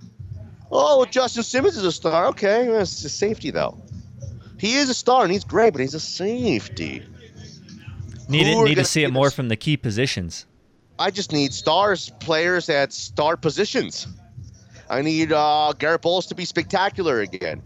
[0.73, 2.27] Oh, Justin Simmons is a star.
[2.27, 3.79] Okay, it's a safety, though.
[4.59, 7.05] He is a star and he's great, but he's a safety.
[8.29, 10.47] Need, it, need to see it more from the key positions.
[10.99, 14.09] I just need stars players at star positions.
[14.89, 17.63] I need uh, Garett Bolles to be spectacular again.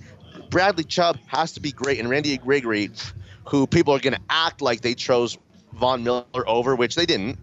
[0.50, 2.90] Bradley Chubb has to be great, and Randy Gregory,
[3.48, 5.38] who people are going to act like they chose
[5.74, 7.38] Von Miller over, which they didn't,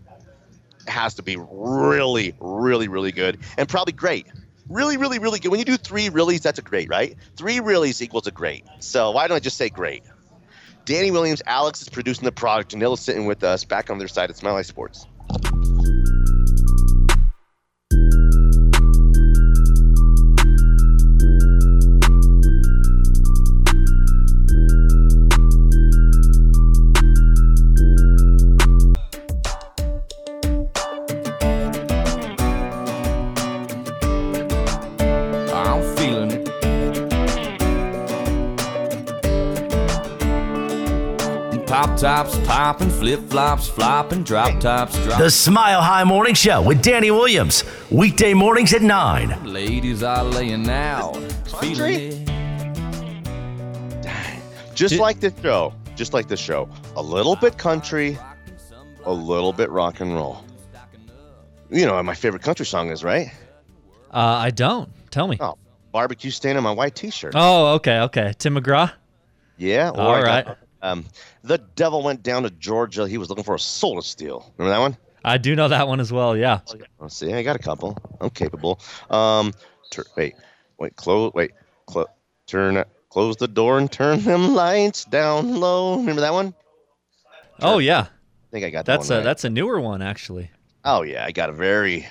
[0.87, 4.27] has to be really, really, really good, and probably great.
[4.69, 5.49] Really, really, really good.
[5.49, 7.15] When you do three reallys, that's a great, right?
[7.37, 8.65] Three reallys equals a great.
[8.79, 10.03] So why don't I just say great?
[10.83, 14.09] Danny Williams, Alex is producing the product, and Nilla's sitting with us back on their
[14.09, 15.05] side at Smile Life Sports.
[41.97, 45.19] Tops popping, flip flops flopping, drop tops drop.
[45.19, 47.63] The Smile High Morning Show with Danny Williams.
[47.89, 49.43] Weekday mornings at 9.
[49.45, 51.15] Ladies are laying out.
[51.59, 52.27] Feeling it.
[54.75, 58.17] Just Did- like this show, just like this show, a little bit country,
[59.05, 60.43] a little bit rock and roll.
[61.71, 63.31] You know what my favorite country song is, right?
[64.13, 64.89] Uh, I don't.
[65.09, 65.37] Tell me.
[65.39, 65.57] Oh,
[65.91, 67.33] barbecue stain on my white T-shirt.
[67.35, 68.33] Oh, okay, okay.
[68.37, 68.91] Tim McGraw.
[69.57, 69.89] Yeah.
[69.89, 70.57] or All I got, right.
[70.81, 71.05] Um,
[71.43, 73.07] the devil went down to Georgia.
[73.07, 74.51] He was looking for a soul to steal.
[74.57, 74.97] Remember that one?
[75.23, 76.37] I do know that one as well.
[76.37, 76.59] Yeah.
[76.99, 77.33] Let's see.
[77.33, 77.97] I got a couple.
[78.21, 78.79] I'm capable.
[79.09, 79.53] Um,
[79.89, 80.35] tur- wait,
[80.79, 81.51] wait, close, wait,
[81.85, 82.07] close,
[82.45, 85.97] turn, close the door and turn them lights down low.
[85.97, 86.53] Remember that one?
[87.61, 88.01] Oh yeah.
[88.01, 89.23] I think I got that That's a right.
[89.23, 90.49] that's a newer one actually.
[90.85, 92.07] Oh yeah, I got a very,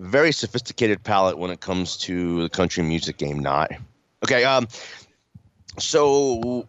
[0.00, 3.38] very sophisticated palate when it comes to the country music game.
[3.38, 3.70] Not
[4.24, 4.42] okay.
[4.44, 4.66] Um,
[5.78, 6.66] so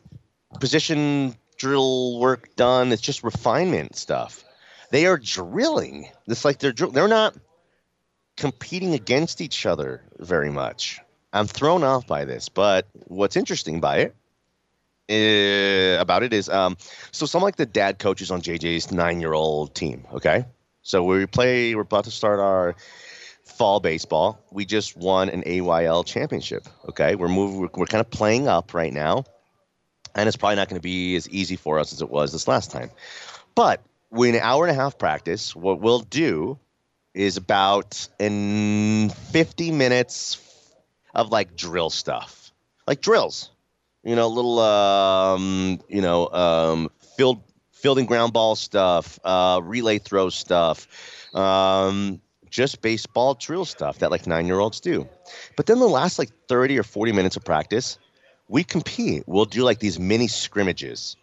[0.59, 2.91] position drill work done.
[2.91, 4.43] It's just refinement stuff.
[4.91, 6.09] They are drilling.
[6.27, 7.35] It's like they're they're not
[8.37, 10.99] competing against each other very much.
[11.31, 14.15] I'm thrown off by this, but what's interesting by it
[15.09, 16.77] uh, about it is um,
[17.11, 20.05] so some like the dad coaches on JJ's nine year old team.
[20.13, 20.45] Okay,
[20.81, 21.75] so we play.
[21.75, 22.75] We're about to start our
[23.43, 24.39] fall baseball.
[24.51, 26.67] We just won an AYL championship.
[26.89, 27.61] Okay, we're moving.
[27.61, 29.25] We're, we're kind of playing up right now,
[30.15, 32.47] and it's probably not going to be as easy for us as it was this
[32.47, 32.89] last time.
[33.56, 36.58] But with an hour and a half practice, what we'll do
[37.13, 40.39] is about in 50 minutes
[41.13, 42.52] of like drill stuff,
[42.88, 43.52] like drills
[44.04, 50.30] you know, little, um, you know, um, field, fielding ground ball stuff, uh, relay throw
[50.30, 50.88] stuff,
[51.34, 55.08] um, just baseball drill stuff that like nine year olds do.
[55.56, 57.97] But then the last like 30 or 40 minutes of practice,
[58.47, 59.23] we compete.
[59.25, 61.15] We'll do like these mini scrimmages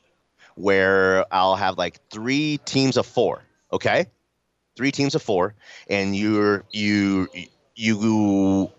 [0.55, 3.43] where I'll have like three teams of four.
[3.73, 4.07] Okay.
[4.77, 5.55] Three teams of four.
[5.89, 7.29] And you're, you,
[7.75, 8.71] you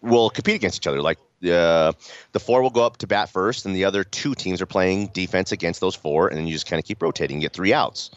[0.00, 1.00] will compete against each other.
[1.00, 1.92] Like uh,
[2.32, 5.08] the four will go up to bat first, and the other two teams are playing
[5.08, 7.72] defense against those four, and then you just kind of keep rotating, You get three
[7.72, 8.10] outs.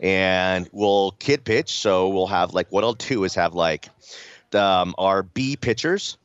[0.00, 3.88] And we'll kid pitch, so we'll have like what I'll do is have like
[4.54, 6.16] um, our B pitchers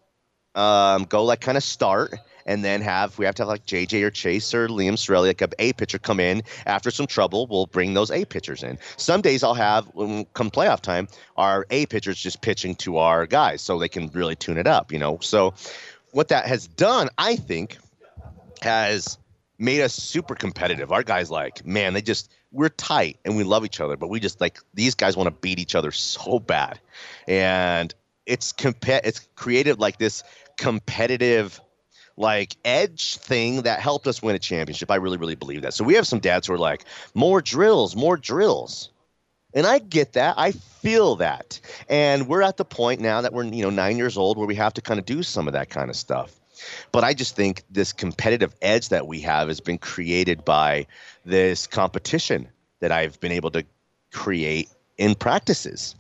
[0.56, 2.16] um, go like kind of start,
[2.46, 5.42] and then have we have to have like JJ or Chase or Liam Sorelli, like
[5.42, 7.48] a A pitcher come in after some trouble.
[7.48, 8.78] We'll bring those A pitchers in.
[8.98, 13.26] Some days I'll have when come playoff time, our A pitchers just pitching to our
[13.26, 14.92] guys, so they can really tune it up.
[14.92, 15.54] You know, so
[16.12, 17.78] what that has done, I think,
[18.62, 19.18] has
[19.58, 20.92] made us super competitive.
[20.92, 24.20] Our guys like, man, they just we're tight and we love each other, but we
[24.20, 26.80] just like these guys want to beat each other so bad.
[27.28, 27.94] And
[28.26, 30.24] it's comp- it's created like this
[30.58, 31.60] competitive
[32.18, 34.90] like edge thing that helped us win a championship.
[34.90, 35.74] I really, really believe that.
[35.74, 38.90] So we have some dads who are like, more drills, more drills.
[39.54, 40.36] And I get that.
[40.38, 41.60] I feel that.
[41.90, 44.56] And we're at the point now that we're, you know, nine years old where we
[44.56, 46.34] have to kind of do some of that kind of stuff.
[46.92, 50.88] But I just think this competitive edge that we have has been created by
[51.26, 52.48] this competition
[52.80, 53.66] that I've been able to
[54.12, 55.96] create in practices.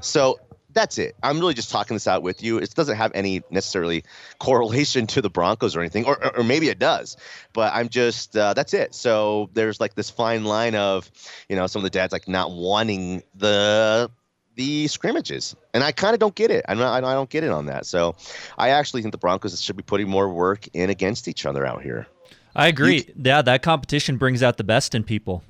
[0.00, 0.38] So
[0.72, 1.16] that's it.
[1.22, 2.58] I'm really just talking this out with you.
[2.58, 4.04] It doesn't have any necessarily
[4.38, 7.16] correlation to the Broncos or anything, or, or, or maybe it does.
[7.52, 8.94] But I'm just uh, that's it.
[8.94, 11.10] So there's like this fine line of,
[11.48, 14.10] you know, some of the dads like not wanting the
[14.56, 16.64] the scrimmages, and I kind of don't get it.
[16.68, 17.86] I'm not, I don't get it on that.
[17.86, 18.16] So
[18.58, 21.82] I actually think the Broncos should be putting more work in against each other out
[21.82, 22.06] here.
[22.54, 23.08] I agree.
[23.16, 25.44] yeah, that competition brings out the best in people.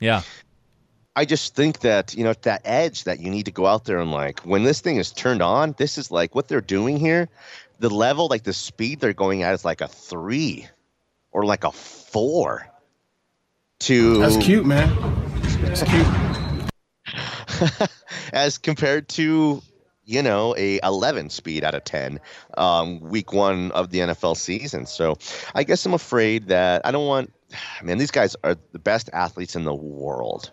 [0.00, 0.22] Yeah.
[1.16, 3.98] I just think that you know that edge that you need to go out there
[3.98, 7.30] and like when this thing is turned on, this is like what they're doing here.
[7.78, 10.68] The level, like the speed they're going at, is like a three
[11.32, 12.68] or like a four.
[13.80, 14.94] To That's cute, man.
[15.62, 16.06] That's cute.
[18.32, 19.62] as compared to
[20.04, 22.20] you know a 11 speed out of 10
[22.58, 25.16] um, week one of the nfl season so
[25.54, 27.32] i guess i'm afraid that i don't want
[27.82, 30.50] man these guys are the best athletes in the world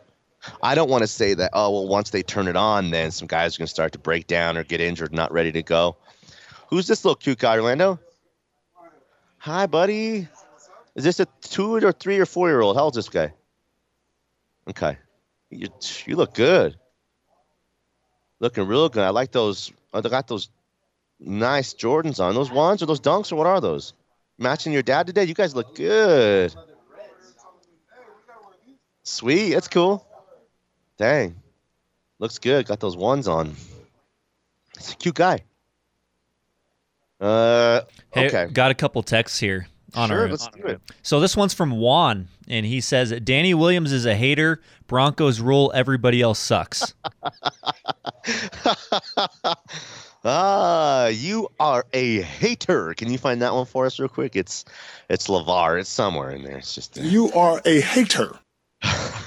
[0.62, 3.28] i don't want to say that oh well once they turn it on then some
[3.28, 5.96] guys are going to start to break down or get injured not ready to go
[6.70, 8.00] who's this little cute guy orlando
[9.38, 10.28] hi buddy
[10.96, 13.34] is this a two or three or four year old how old's this guy
[14.70, 14.98] okay
[15.50, 15.68] you,
[16.06, 16.76] you look good
[18.44, 19.04] looking real good.
[19.04, 19.72] I like those.
[19.94, 20.50] Oh, I got those
[21.20, 22.36] nice Jordans on.
[22.36, 23.94] Those ones or those dunks or what are those?
[24.38, 25.24] Matching your dad today.
[25.24, 26.54] You guys look good.
[29.04, 29.54] Sweet.
[29.54, 30.06] That's cool.
[30.98, 31.36] Dang.
[32.20, 32.66] Looks good.
[32.68, 33.56] Got those ones on.
[34.78, 35.40] It's a cute guy.
[37.20, 38.48] Uh, Hey, okay.
[38.52, 40.30] got a couple texts here on Sure, our.
[40.30, 40.82] let's do it.
[41.02, 44.62] So this one's from Juan, and he says Danny Williams is a hater.
[44.88, 45.72] Broncos rule.
[45.74, 46.94] Everybody else sucks.
[50.26, 52.94] ah, you are a hater.
[52.94, 54.36] Can you find that one for us real quick?
[54.36, 54.66] It's
[55.10, 55.80] it's Lavar.
[55.80, 56.58] It's somewhere in there.
[56.58, 58.38] It's just You are a hater.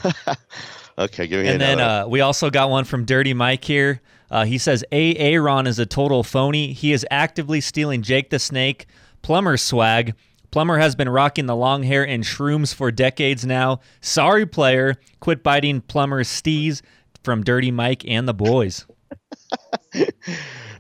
[0.99, 1.27] okay.
[1.27, 4.01] Give me and then uh, we also got one from Dirty Mike here.
[4.31, 5.15] Uh, he says A.
[5.17, 6.73] Aaron is a total phony.
[6.73, 8.87] He is actively stealing Jake the Snake,
[9.23, 10.15] Plummer's swag.
[10.51, 13.81] Plumber has been rocking the long hair and shrooms for decades now.
[14.01, 14.97] Sorry, player.
[15.21, 16.83] Quit biting Plummer's steez
[17.23, 18.87] from Dirty Mike and the boys.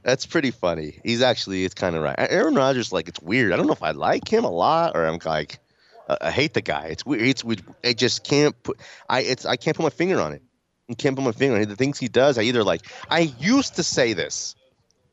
[0.03, 0.99] That's pretty funny.
[1.05, 2.15] He's actually, it's kind of right.
[2.19, 3.53] Aaron Rodgers, like, it's weird.
[3.53, 5.59] I don't know if I like him a lot or I'm like,
[6.09, 6.87] uh, I hate the guy.
[6.87, 7.23] It's weird.
[7.23, 7.62] It's weird.
[7.85, 8.79] I just can't put.
[9.09, 10.42] I it's I can't put my finger on it.
[10.88, 11.66] I can't put my finger on it.
[11.66, 12.83] The things he does, I either like.
[13.11, 14.55] I used to say this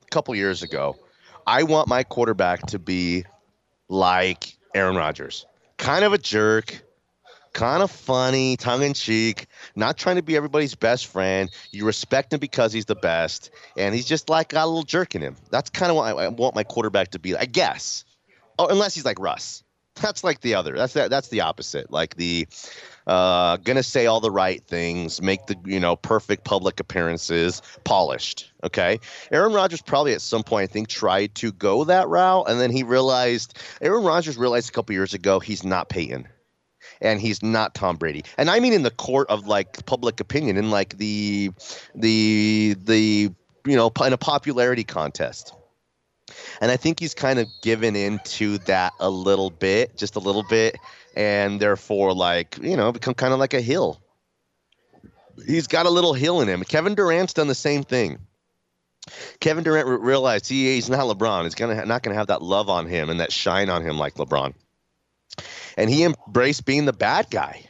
[0.04, 0.98] a couple years ago.
[1.46, 3.26] I want my quarterback to be
[3.90, 5.46] like Aaron Rodgers,
[5.78, 6.84] kind of a jerk,
[7.54, 11.50] kind of funny, tongue in cheek, not trying to be everybody's best friend.
[11.72, 15.16] You respect him because he's the best, and he's just like got a little jerk
[15.16, 15.36] in him.
[15.50, 17.36] That's kind of what I, I want my quarterback to be.
[17.36, 18.06] I guess.
[18.60, 19.63] Oh, unless he's like Russ.
[20.02, 20.76] That's like the other.
[20.76, 21.10] That's that.
[21.10, 21.92] That's the opposite.
[21.92, 22.48] Like the
[23.06, 28.52] uh, gonna say all the right things, make the you know perfect public appearances, polished.
[28.64, 29.00] Okay,
[29.32, 32.72] Aaron Rodgers probably at some point I think tried to go that route, and then
[32.72, 36.28] he realized Aaron Rodgers realized a couple years ago he's not Peyton
[37.02, 38.24] and he's not Tom Brady.
[38.38, 41.52] And I mean in the court of like public opinion, in like the
[41.94, 43.32] the the
[43.66, 45.54] you know in a popularity contest.
[46.62, 50.44] And I think he's kind of given into that a little bit, just a little
[50.44, 50.78] bit,
[51.16, 54.00] and therefore like you know become kind of like a hill.
[55.46, 56.64] He's got a little hill in him.
[56.64, 58.20] Kevin Durant's done the same thing.
[59.40, 61.44] Kevin Durant re- realized he, he's not LeBron.
[61.44, 63.98] He's gonna ha- not gonna have that love on him and that shine on him
[63.98, 64.54] like LeBron
[65.78, 67.64] and he embraced being the bad guy.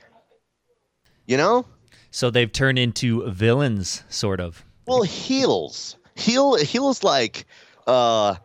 [1.25, 1.65] You know?
[2.11, 4.63] So they've turned into villains, sort of.
[4.85, 5.97] Well, heels.
[6.15, 7.45] Heel heels like
[7.87, 8.35] uh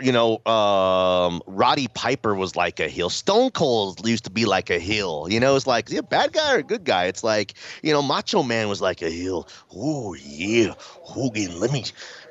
[0.00, 3.10] you know, um Roddy Piper was like a heel.
[3.10, 5.26] Stone Cold used to be like a heel.
[5.30, 7.04] You know, it's like a bad guy or a good guy?
[7.04, 9.48] It's like, you know, Macho Man was like a heel.
[9.74, 11.84] Oh yeah, Hogan, let me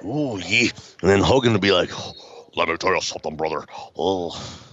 [0.03, 0.69] oh yeah.
[1.01, 1.91] And then Hogan would be like,
[2.55, 3.65] let me tell you something, brother.
[3.95, 4.63] Oh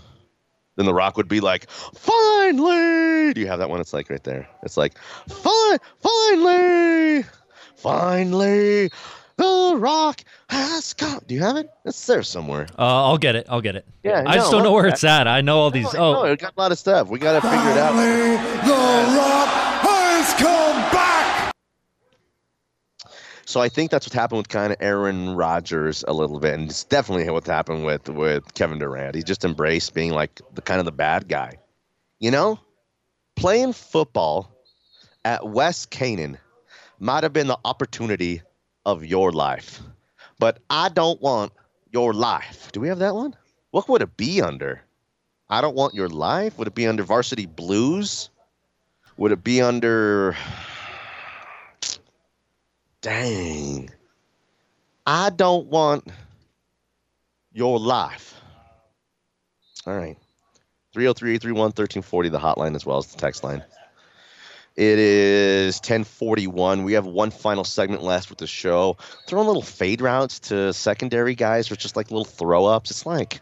[0.77, 3.33] then The Rock would be like, finally.
[3.33, 3.81] Do you have that one?
[3.81, 4.49] It's like right there.
[4.63, 4.99] It's like,
[5.29, 7.25] fine, finally,
[7.77, 8.91] finally,
[9.37, 11.21] The Rock has come.
[11.27, 11.69] Do you have it?
[11.85, 12.67] It's there somewhere.
[12.79, 13.47] Uh, I'll get it.
[13.49, 13.85] I'll get it.
[14.05, 14.93] Yeah, I just don't know where okay.
[14.93, 15.27] it's at.
[15.27, 15.93] I know all these.
[15.93, 17.09] No, Oh, we got a lot of stuff.
[17.09, 17.95] We got to figure it out.
[17.95, 19.49] The Rock
[19.83, 21.53] has come back.
[23.47, 26.69] So I think that's what happened with kind of Aaron Rodgers a little bit, and
[26.71, 29.15] it's definitely what happened with with Kevin Durant.
[29.17, 31.59] He just embraced being like the kind of the bad guy.
[32.21, 32.59] You know,
[33.37, 34.51] playing football
[35.25, 36.39] at West Canaan
[36.99, 38.43] might have been the opportunity
[38.85, 39.81] of your life,
[40.39, 41.53] but I don't want
[41.91, 42.71] your life.
[42.73, 43.35] Do we have that one?
[43.71, 44.83] What would it be under?
[45.49, 46.59] I don't want your life.
[46.59, 48.31] Would it be under Varsity Blues?
[49.17, 50.37] Would it be under?
[53.01, 53.91] Dang.
[55.07, 56.09] I don't want
[57.53, 58.41] your life.
[59.87, 60.17] All right.
[60.95, 63.63] 303 831 1340, the hotline as well as the text line.
[64.77, 66.83] It is 1041.
[66.83, 68.97] We have one final segment left with the show.
[69.29, 72.91] Throwing little fade routes to secondary guys or just like little throw ups.
[72.91, 73.41] It's like,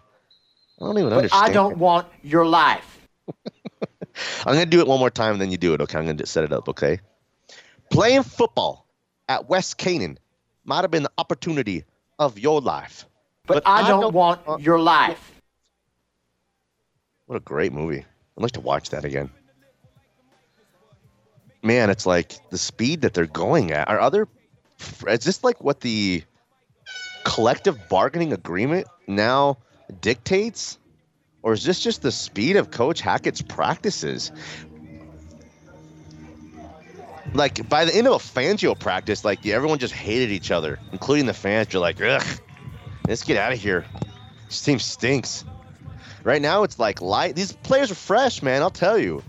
[0.79, 1.45] I don't even But understand.
[1.45, 3.09] I don't want your life.
[4.45, 5.99] I'm going to do it one more time and then you do it, okay?
[5.99, 7.01] I'm going to set it up, okay?
[7.91, 8.87] Playing football
[9.27, 10.19] at West Canaan
[10.65, 11.85] might have been the opportunity
[12.19, 13.07] of your life.
[13.47, 15.41] But, I, don't want your life.
[17.27, 18.05] What a great movie.
[18.37, 19.31] I'd like to watch that again.
[21.63, 23.89] Man, it's like the speed that they're going at.
[23.89, 24.29] Are other
[25.07, 26.25] is this like what the
[27.25, 29.59] collective bargaining agreement now
[30.01, 30.79] dictates?
[31.43, 34.31] Or is this just the speed of Coach Hackett's practices?
[37.33, 41.27] Like by the end of a Fangio practice, like everyone just hated each other, including
[41.27, 41.73] the fans.
[41.73, 42.25] You're like, ugh,
[43.09, 43.85] let's get out of here.
[44.49, 45.45] This team stinks.
[46.25, 47.35] Right now, it's like light.
[47.35, 48.63] These players are fresh, man.
[48.63, 49.23] I'll tell you.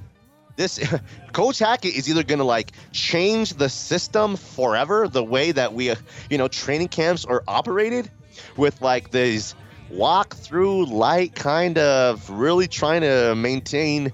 [0.56, 0.80] This
[1.34, 5.96] Coach Hackett is either gonna like change the system forever, the way that we, uh,
[6.30, 8.10] you know, training camps are operated,
[8.58, 9.56] with like these
[9.90, 14.12] walk through light kind of really trying to maintain.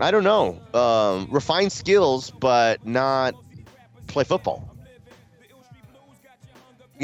[0.00, 3.36] I don't know, um, refined skills, but not
[4.08, 4.73] play football.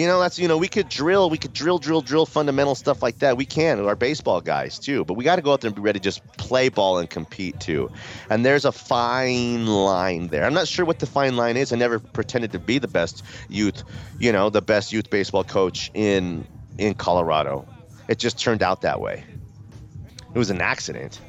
[0.01, 3.03] You know, that's you know, we could drill, we could drill, drill, drill fundamental stuff
[3.03, 3.36] like that.
[3.36, 5.05] We can, our baseball guys too.
[5.05, 7.11] But we got to go out there and be ready to just play ball and
[7.11, 7.92] compete too.
[8.30, 10.44] And there's a fine line there.
[10.46, 11.70] I'm not sure what the fine line is.
[11.70, 13.82] I never pretended to be the best youth,
[14.18, 16.46] you know, the best youth baseball coach in
[16.78, 17.68] in Colorado.
[18.09, 19.22] It just turned out that way.
[20.34, 21.20] It was an accident.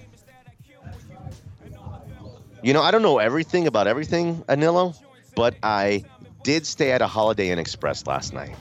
[2.63, 4.95] You know, I don't know everything about everything, Anillo,
[5.36, 6.03] but I
[6.43, 8.55] did stay at a Holiday Inn Express last night.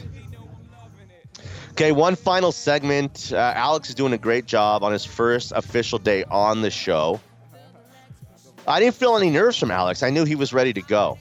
[1.73, 3.33] Okay, one final segment.
[3.33, 7.21] Uh, Alex is doing a great job on his first official day on the show.
[8.67, 10.03] I didn't feel any nerves from Alex.
[10.03, 11.19] I knew he was ready to go.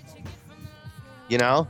[1.29, 1.67] You know?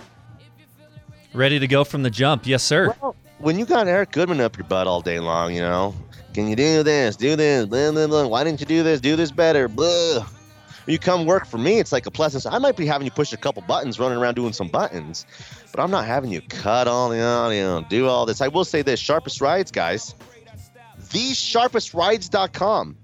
[1.34, 2.48] Ready to go from the jump.
[2.48, 2.96] Yes, sir.
[3.38, 5.94] When you got Eric Goodman up your butt all day long, you know,
[6.34, 7.16] can you do this?
[7.16, 7.66] Do this?
[7.66, 8.28] Blah, blah, blah.
[8.28, 9.00] Why didn't you do this?
[9.00, 9.68] Do this better?
[9.68, 10.26] Blah.
[10.86, 12.46] When you come work for me, it's like a pleasant.
[12.52, 15.26] I might be having you push a couple buttons, running around doing some buttons,
[15.72, 18.42] but I'm not having you cut all the audio, do all this.
[18.42, 20.16] I will say this: sharpest rides, guys.
[21.10, 22.98] TheSharpestRides.com.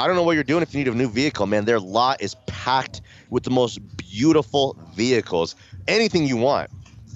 [0.00, 1.64] I don't know what you're doing if you need a new vehicle, man.
[1.64, 5.56] Their lot is packed with the most beautiful vehicles.
[5.88, 6.70] Anything you want.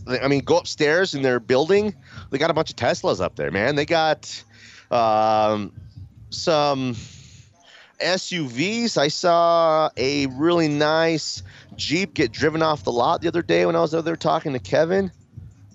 [0.09, 1.95] I mean, go upstairs in their building.
[2.31, 3.77] They got a bunch of Teslas up there, man.
[3.77, 4.43] They got
[4.91, 5.73] um,
[6.31, 6.97] some
[8.03, 8.99] SUVs.
[8.99, 11.43] I saw a really nice
[11.77, 14.53] Jeep get driven off the lot the other day when I was over there talking
[14.53, 15.11] to Kevin.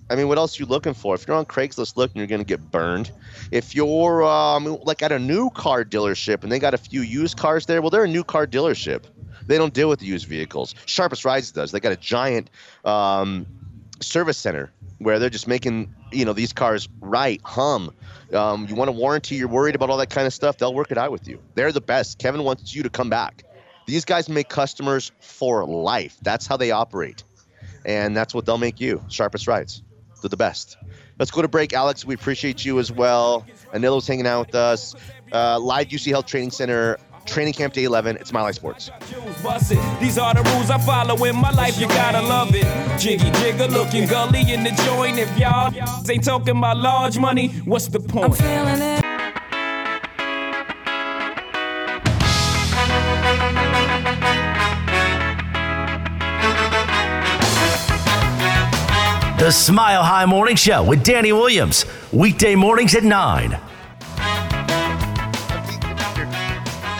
[0.09, 1.15] I mean, what else are you looking for?
[1.15, 3.11] If you're on Craigslist looking, you're going to get burned.
[3.51, 7.37] If you're um, like at a new car dealership and they got a few used
[7.37, 9.03] cars there, well, they're a new car dealership.
[9.45, 10.75] They don't deal with used vehicles.
[10.85, 11.71] Sharpest Rides does.
[11.71, 12.49] They got a giant
[12.85, 13.45] um,
[13.99, 17.93] service center where they're just making you know these cars right, hum.
[18.33, 19.35] Um, you want a warranty?
[19.35, 20.57] You're worried about all that kind of stuff?
[20.57, 21.39] They'll work it out with you.
[21.55, 22.19] They're the best.
[22.19, 23.43] Kevin wants you to come back.
[23.85, 26.17] These guys make customers for life.
[26.21, 27.23] That's how they operate,
[27.85, 29.03] and that's what they'll make you.
[29.07, 29.83] Sharpest Rides.
[30.21, 30.77] They're the best.
[31.19, 32.05] Let's go to break, Alex.
[32.05, 33.45] We appreciate you as well.
[33.73, 34.95] Anilo's hanging out with us.
[35.31, 36.97] Uh, live UC Health Training Center,
[37.27, 38.17] Training Camp Day 11.
[38.17, 38.89] It's My Life Sports.
[39.99, 41.79] These are the rules I follow in my life.
[41.79, 42.65] You gotta love it.
[42.99, 45.19] Jiggy jigger looking gully in the joint.
[45.19, 45.73] If y'all
[46.09, 48.25] ain't talking about large money, what's the point?
[48.25, 49.03] I'm feeling it.
[59.37, 61.85] The Smile High Morning Show with Danny Williams.
[62.11, 63.59] Weekday mornings at 9.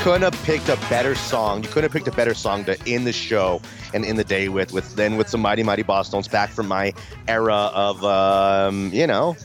[0.07, 1.63] Couldn't have picked a better song.
[1.63, 3.61] You couldn't have picked a better song to end the show
[3.93, 6.93] and end the day with, with then with some mighty mighty Bosstones back from my
[7.27, 9.35] era of um, you know,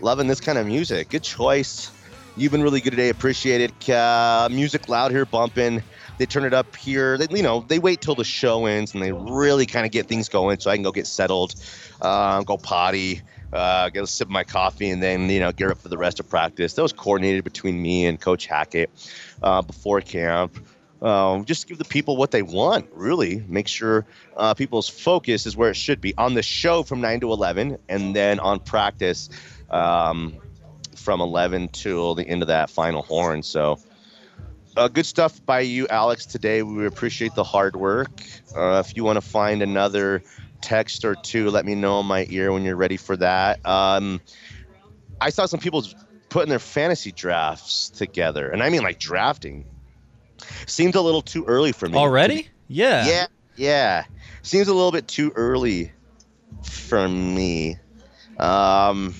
[0.00, 1.10] loving this kind of music.
[1.10, 1.90] Good choice.
[2.34, 3.10] You've been really good today.
[3.10, 3.90] Appreciate it.
[3.90, 5.82] Uh, music loud here, bumping.
[6.16, 7.18] They turn it up here.
[7.18, 10.06] They, you know, they wait till the show ends and they really kind of get
[10.06, 11.56] things going, so I can go get settled,
[12.00, 13.20] uh, go potty,
[13.52, 15.98] uh, get a sip of my coffee, and then you know gear up for the
[15.98, 16.74] rest of practice.
[16.74, 18.90] That was coordinated between me and Coach Hackett
[19.42, 20.56] uh, before camp.
[21.02, 23.44] Um, just give the people what they want, really.
[23.48, 27.20] Make sure uh, people's focus is where it should be on the show from 9
[27.20, 29.28] to 11, and then on practice
[29.70, 30.36] um,
[30.94, 33.42] from 11 till the end of that final horn.
[33.42, 33.78] So,
[34.76, 36.62] uh, good stuff by you, Alex, today.
[36.62, 38.22] We appreciate the hard work.
[38.54, 40.22] Uh, if you want to find another
[40.60, 41.50] text or two.
[41.50, 43.64] Let me know in my ear when you're ready for that.
[43.66, 44.20] Um,
[45.20, 45.84] I saw some people
[46.28, 49.64] putting their fantasy drafts together, and I mean like drafting.
[50.66, 51.96] Seemed a little too early for me.
[51.96, 52.48] Already?
[52.68, 53.06] Yeah.
[53.06, 53.26] Yeah,
[53.56, 54.04] yeah.
[54.42, 55.92] Seems a little bit too early
[56.62, 57.76] for me.
[58.38, 59.14] Um,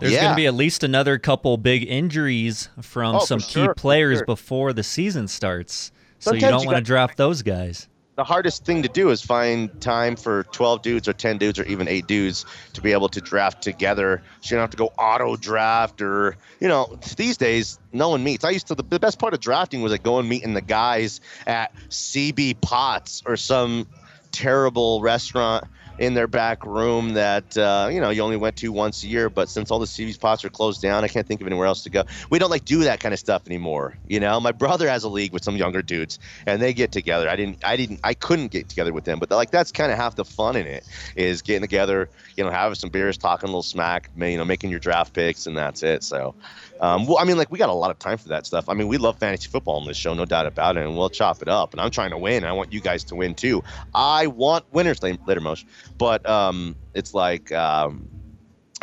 [0.00, 0.22] There's yeah.
[0.22, 4.18] going to be at least another couple big injuries from Oh, some key sure, players
[4.18, 4.26] sure.
[4.26, 5.90] before the season starts.
[6.18, 7.88] So you don't want to draft those guys.
[8.22, 11.64] The hardest thing to do is find time for 12 dudes or 10 dudes or
[11.64, 14.22] even eight dudes to be able to draft together.
[14.42, 18.22] So you don't have to go auto draft or you know these days no one
[18.22, 18.44] meets.
[18.44, 21.20] I used to the, the best part of drafting was like going meeting the guys
[21.48, 23.88] at CB Potts or some
[24.30, 25.64] terrible restaurant
[25.98, 29.28] in their back room that uh, you know you only went to once a year
[29.28, 31.82] but since all the cb spots are closed down i can't think of anywhere else
[31.82, 32.04] to go.
[32.30, 34.40] We don't like do that kind of stuff anymore you know?
[34.40, 37.28] My brother has a league with some younger dudes and they get together.
[37.28, 39.98] I didn't i didn't i couldn't get together with them but like that's kind of
[39.98, 40.86] half the fun in it
[41.16, 44.70] is getting together you know having some beers talking a little smack you know making
[44.70, 46.34] your draft picks and that's it so
[46.82, 48.68] um, well, I mean, like we got a lot of time for that stuff.
[48.68, 51.08] I mean, we love fantasy football on this show, no doubt about it, and we'll
[51.08, 51.72] chop it up.
[51.72, 52.42] And I'm trying to win.
[52.44, 53.62] I want you guys to win too.
[53.94, 55.64] I want winners la- later, Mosh.
[55.96, 58.08] But um, it's like um,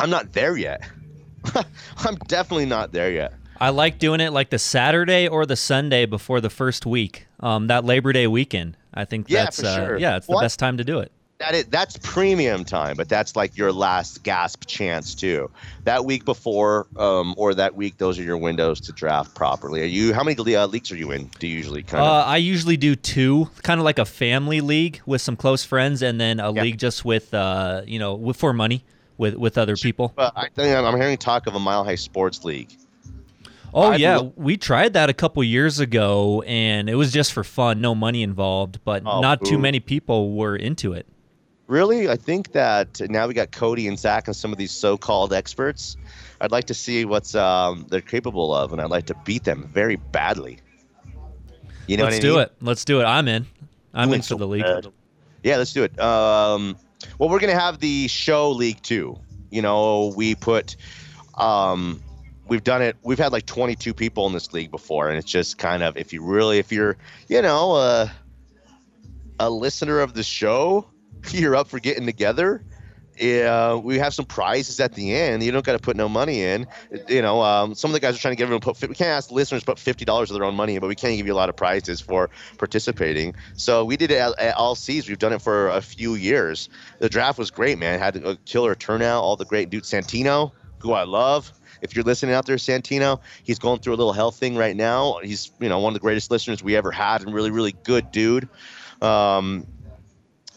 [0.00, 0.82] I'm not there yet.
[1.98, 3.34] I'm definitely not there yet.
[3.60, 7.66] I like doing it like the Saturday or the Sunday before the first week, um,
[7.66, 8.78] that Labor Day weekend.
[8.94, 9.98] I think Yeah, that's uh, sure.
[9.98, 11.12] yeah, it's the best time to do it.
[11.40, 15.50] That is, that's premium time, but that's like your last gasp chance too.
[15.84, 19.80] That week before, um, or that week, those are your windows to draft properly.
[19.80, 20.12] Are you?
[20.12, 21.30] How many uh, leagues are you in?
[21.38, 22.28] Do you usually kind Uh, of?
[22.28, 26.20] I usually do two, kind of like a family league with some close friends, and
[26.20, 26.60] then a Yeah.
[26.62, 28.84] league just with uh, you know, with, for money
[29.16, 30.12] with with other people.
[30.14, 32.68] But I think I'm hearing talk of a Mile High Sports League.
[33.72, 37.32] Oh I'd yeah, lo- we tried that a couple years ago, and it was just
[37.32, 41.06] for fun, no money involved, but Oh, not too many people were into it.
[41.70, 45.32] Really, I think that now we got Cody and Zach and some of these so-called
[45.32, 45.96] experts.
[46.40, 49.70] I'd like to see what's um, they're capable of, and I'd like to beat them
[49.72, 50.58] very badly.
[51.86, 52.40] You know Let's do mean?
[52.40, 52.52] it.
[52.60, 53.04] Let's do it.
[53.04, 53.46] I'm in.
[53.94, 54.64] I'm You in for so the league.
[54.64, 54.88] bad.
[55.44, 55.96] Yeah, let's do it.
[56.00, 56.76] Um,
[57.18, 59.16] well, we're gonna have the show league too.
[59.50, 60.74] You know, we put,
[61.34, 62.02] um,
[62.48, 62.96] we've done it.
[63.04, 66.12] We've had like 22 people in this league before, and it's just kind of if
[66.12, 66.96] you really, if you're,
[67.28, 68.08] you know, uh,
[69.38, 70.84] a listener of the show,
[71.30, 72.62] you're up for getting together.
[73.20, 75.42] Yeah, we have some prizes at the end.
[75.42, 76.66] You don't got to put no money in.
[77.06, 78.80] You know, um, some of the guys are trying to get everyone put.
[78.80, 81.26] We can't ask listeners put fifty dollars of their own money, but we can't give
[81.26, 83.34] you a lot of prizes for participating.
[83.54, 85.06] So we did it at, at all seas.
[85.06, 86.70] We've done it for a few years.
[86.98, 87.98] The draft was great, man.
[87.98, 89.22] Had a killer turnout.
[89.22, 91.52] All the great dude Santino, who I love.
[91.82, 95.18] If you're listening out there, Santino, he's going through a little health thing right now.
[95.22, 98.10] He's you know one of the greatest listeners we ever had, and really really good
[98.10, 98.48] dude.
[99.02, 99.66] Um,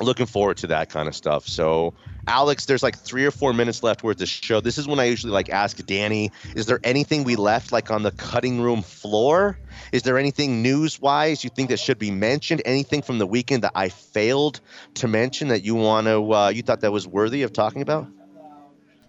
[0.03, 1.47] looking forward to that kind of stuff.
[1.47, 1.93] So,
[2.27, 4.61] Alex, there's like three or four minutes left worth of show.
[4.61, 8.03] This is when I usually like ask Danny, is there anything we left like on
[8.03, 9.57] the cutting room floor?
[9.91, 12.61] Is there anything news wise you think that should be mentioned?
[12.65, 14.61] Anything from the weekend that I failed
[14.95, 18.07] to mention that you want to, uh, you thought that was worthy of talking about?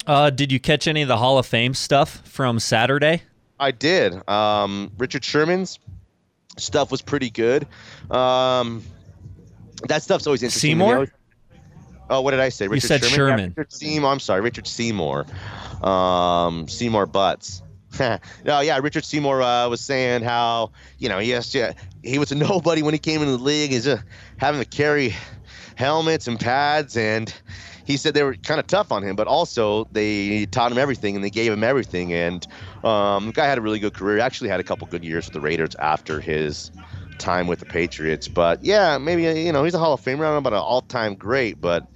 [0.07, 3.23] Uh, did you catch any of the Hall of Fame stuff from Saturday?
[3.59, 4.29] I did.
[4.29, 5.79] Um, Richard Sherman's
[6.59, 7.67] stuff was pretty good.
[8.11, 8.83] Um,
[9.89, 10.79] that stuff's always interesting.
[10.79, 11.09] to Seymour?
[12.11, 12.69] Oh, what did I say?
[12.69, 13.17] Richard said Sherman.
[13.17, 13.41] Sherman.
[13.51, 14.11] Yeah, Richard Seymour.
[14.11, 15.27] I'm sorry, Richard Seymour.
[15.83, 17.63] Um, Seymour Butts.
[18.01, 21.73] no, yeah, Richard Seymour uh, was saying how you know yes, yeah,
[22.03, 23.71] he was a nobody when he came into the league.
[23.71, 24.01] He's uh,
[24.37, 25.15] having to carry
[25.77, 27.33] helmets and pads, and
[27.85, 31.15] he said they were kind of tough on him, but also they taught him everything
[31.17, 32.13] and they gave him everything.
[32.13, 32.47] And
[32.83, 34.19] um, the guy had a really good career.
[34.19, 36.71] Actually, had a couple good years with the Raiders after his
[37.19, 38.29] time with the Patriots.
[38.29, 40.15] But yeah, maybe you know he's a Hall of Famer.
[40.15, 41.87] I don't know about an all-time great, but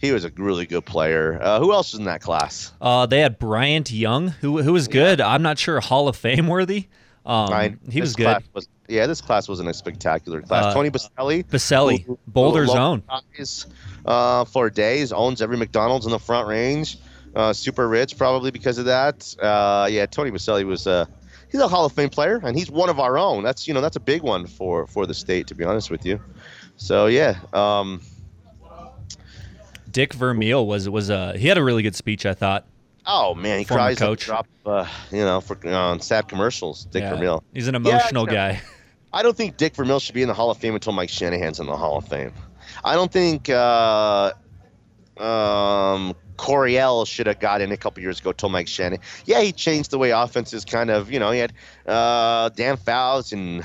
[0.00, 1.38] he was a really good player.
[1.40, 2.72] Uh, who else was in that class?
[2.80, 5.20] Uh, they had Bryant Young, who who was good.
[5.20, 6.86] I'm not sure Hall of Fame worthy.
[7.24, 8.42] Um, Ryan, he was good.
[8.52, 10.66] was- yeah, this class wasn't a spectacular class.
[10.66, 13.02] Uh, Tony Boselli, Boselli, who- who Boulder's local own.
[13.38, 13.66] guys,
[14.04, 16.98] uh, for days, owns every McDonald's in the Front Range.
[17.34, 19.34] Uh, super rich, probably because of that.
[19.40, 21.06] Uh, yeah, Tony Boselli was uh,
[21.52, 23.44] he's a Hall of Fame player, and he's one of our own.
[23.44, 26.04] That's you know that's a big one for for the state, to be honest with
[26.04, 26.20] you.
[26.76, 28.00] So yeah, um,
[29.90, 32.26] Dick Vermeil was was uh, he had a really good speech.
[32.26, 32.66] I thought.
[33.06, 34.24] oh man, he Former cries coach.
[34.24, 36.86] drop, uh, you know, for uh, sad commercials.
[36.86, 37.44] Dick Yeah, Vermeil.
[37.52, 38.54] He's an emotional yeah.
[38.54, 38.62] guy.
[39.12, 41.60] I don't think Dick Vermeil should be in the Hall of Fame until Mike Shanahan's
[41.60, 42.32] in the Hall of Fame.
[42.82, 44.32] I don't think uh,
[45.18, 48.98] um, Coryell should have got in a couple years ago Told Mike Shanahan.
[49.26, 51.52] Yeah, he changed the way offenses kind of, you know, he had
[51.86, 53.64] uh, Dan Fouts and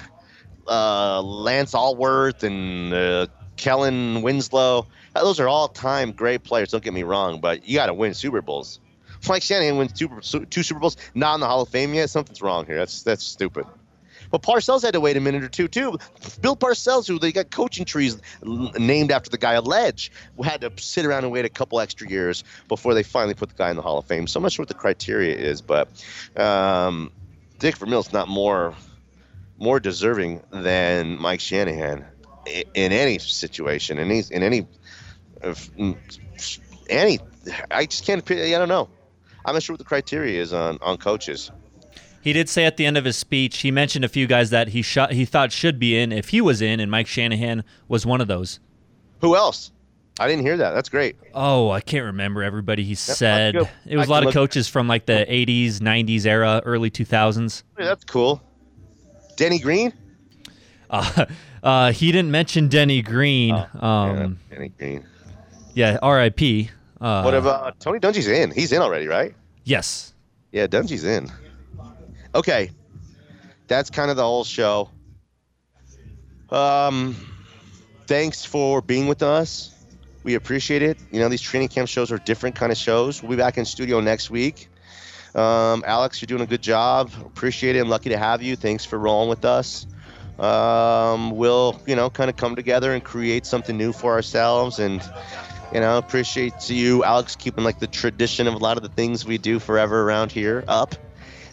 [0.67, 3.25] uh, Lance Alworth and uh,
[3.55, 4.85] Kellen Winslow.
[5.15, 6.69] Uh, Those are all time great players.
[6.69, 8.79] Don't get me wrong, but you got to win Super Bowls.
[9.27, 10.07] Mike Shanahan wins two,
[10.45, 12.11] two Super Bowls, not in the Hall of Fame yet.
[12.11, 12.77] Something's wrong here.
[12.77, 13.65] That's that's stupid.
[14.31, 15.97] But Parcells had to wait a minute or two too.
[16.41, 20.11] Bill Parcells, who they got coaching trees named after the guy Ledge,
[20.43, 23.55] had to sit around and wait a couple extra years before they finally put the
[23.55, 24.27] guy in the Hall of Fame.
[24.27, 25.89] So I'm not sure what the criteria is, but
[26.35, 27.11] um,
[27.59, 28.75] Dick Vermillen's not more
[29.59, 32.05] more deserving than Mike Shanahan
[32.45, 34.67] in any situation, in any in any
[36.89, 37.19] any.
[37.71, 38.29] I just can't.
[38.29, 38.89] I don't know.
[39.45, 41.51] I'm not sure what the criteria is on on coaches.
[42.27, 44.67] He did say at the end of his speech, he mentioned a few guys that
[44.67, 48.05] he shot, he thought should be in if he was in, and Mike Shanahan was
[48.05, 48.59] one of those.
[49.21, 49.71] Who else?
[50.19, 50.71] I didn't hear that.
[50.71, 51.15] That's great.
[51.33, 53.55] Oh, I can't remember everybody he said.
[53.85, 57.63] It was I a lot of coaches from like the 80s, 90s era, early 2000s.
[57.77, 58.41] Hey, that's cool.
[59.37, 59.93] Denny Green.
[60.89, 61.27] Uh,
[61.63, 63.55] uh, he didn't mention Denny Green.
[63.55, 65.05] Oh, um, yeah, Denny Green.
[65.75, 66.71] yeah, R.I.P.
[66.99, 68.51] Uh, What about Tony Dungy's in?
[68.51, 69.33] He's in already, right?
[69.63, 70.13] Yes.
[70.51, 71.31] Yeah, Dungy's in.
[72.35, 72.71] Okay,
[73.67, 74.89] that's kind of the whole show.
[76.49, 77.15] Um,
[78.05, 79.73] thanks for being with us.
[80.23, 80.97] We appreciate it.
[81.11, 83.21] You know, these training camp shows are different kind of shows.
[83.21, 84.69] We'll be back in studio next week.
[85.35, 87.11] Um, Alex, you're doing a good job.
[87.25, 87.79] Appreciate it.
[87.79, 88.55] I'm lucky to have you.
[88.55, 89.85] Thanks for rolling with us.
[90.39, 94.79] Um, we'll, you know, kind of come together and create something new for ourselves.
[94.79, 95.01] And,
[95.73, 99.25] you know, appreciate you, Alex, keeping like the tradition of a lot of the things
[99.25, 100.95] we do forever around here up.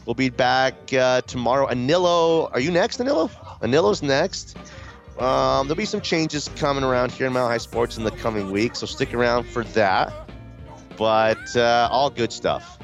[0.06, 1.66] We'll be back uh, tomorrow.
[1.66, 3.30] Anillo, are you next, Anillo?
[3.60, 4.56] Anillo's next.
[5.18, 8.50] Um, there'll be some changes coming around here in Mile High Sports in the coming
[8.50, 10.12] week, so stick around for that.
[10.96, 12.78] But uh, all good stuff.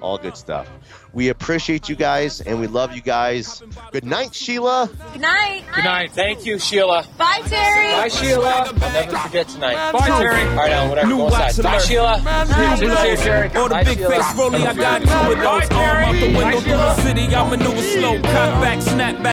[0.00, 0.68] All good stuff.
[1.12, 3.62] We appreciate you guys and we love you guys.
[3.92, 4.88] Good night, Sheila.
[5.12, 5.64] Good night.
[5.74, 6.12] Good night.
[6.12, 7.04] Thank you, Sheila.
[7.18, 7.92] Bye, Terry.
[7.92, 8.48] Bye, Sheila.
[8.48, 9.92] I'll never forget tonight.
[9.92, 10.42] Bye, Terry.
[10.50, 11.08] All right, Alan, whatever.
[11.08, 11.30] New Go.
[11.30, 11.78] Bye.
[11.78, 12.20] Sheila.
[12.24, 13.48] Bye, See Terry.
[13.56, 15.70] Or the big face rolling, I got two of those.
[15.70, 18.14] Arm out the window through the city, I maneuver slow.
[18.22, 19.26] Cut back, snap back.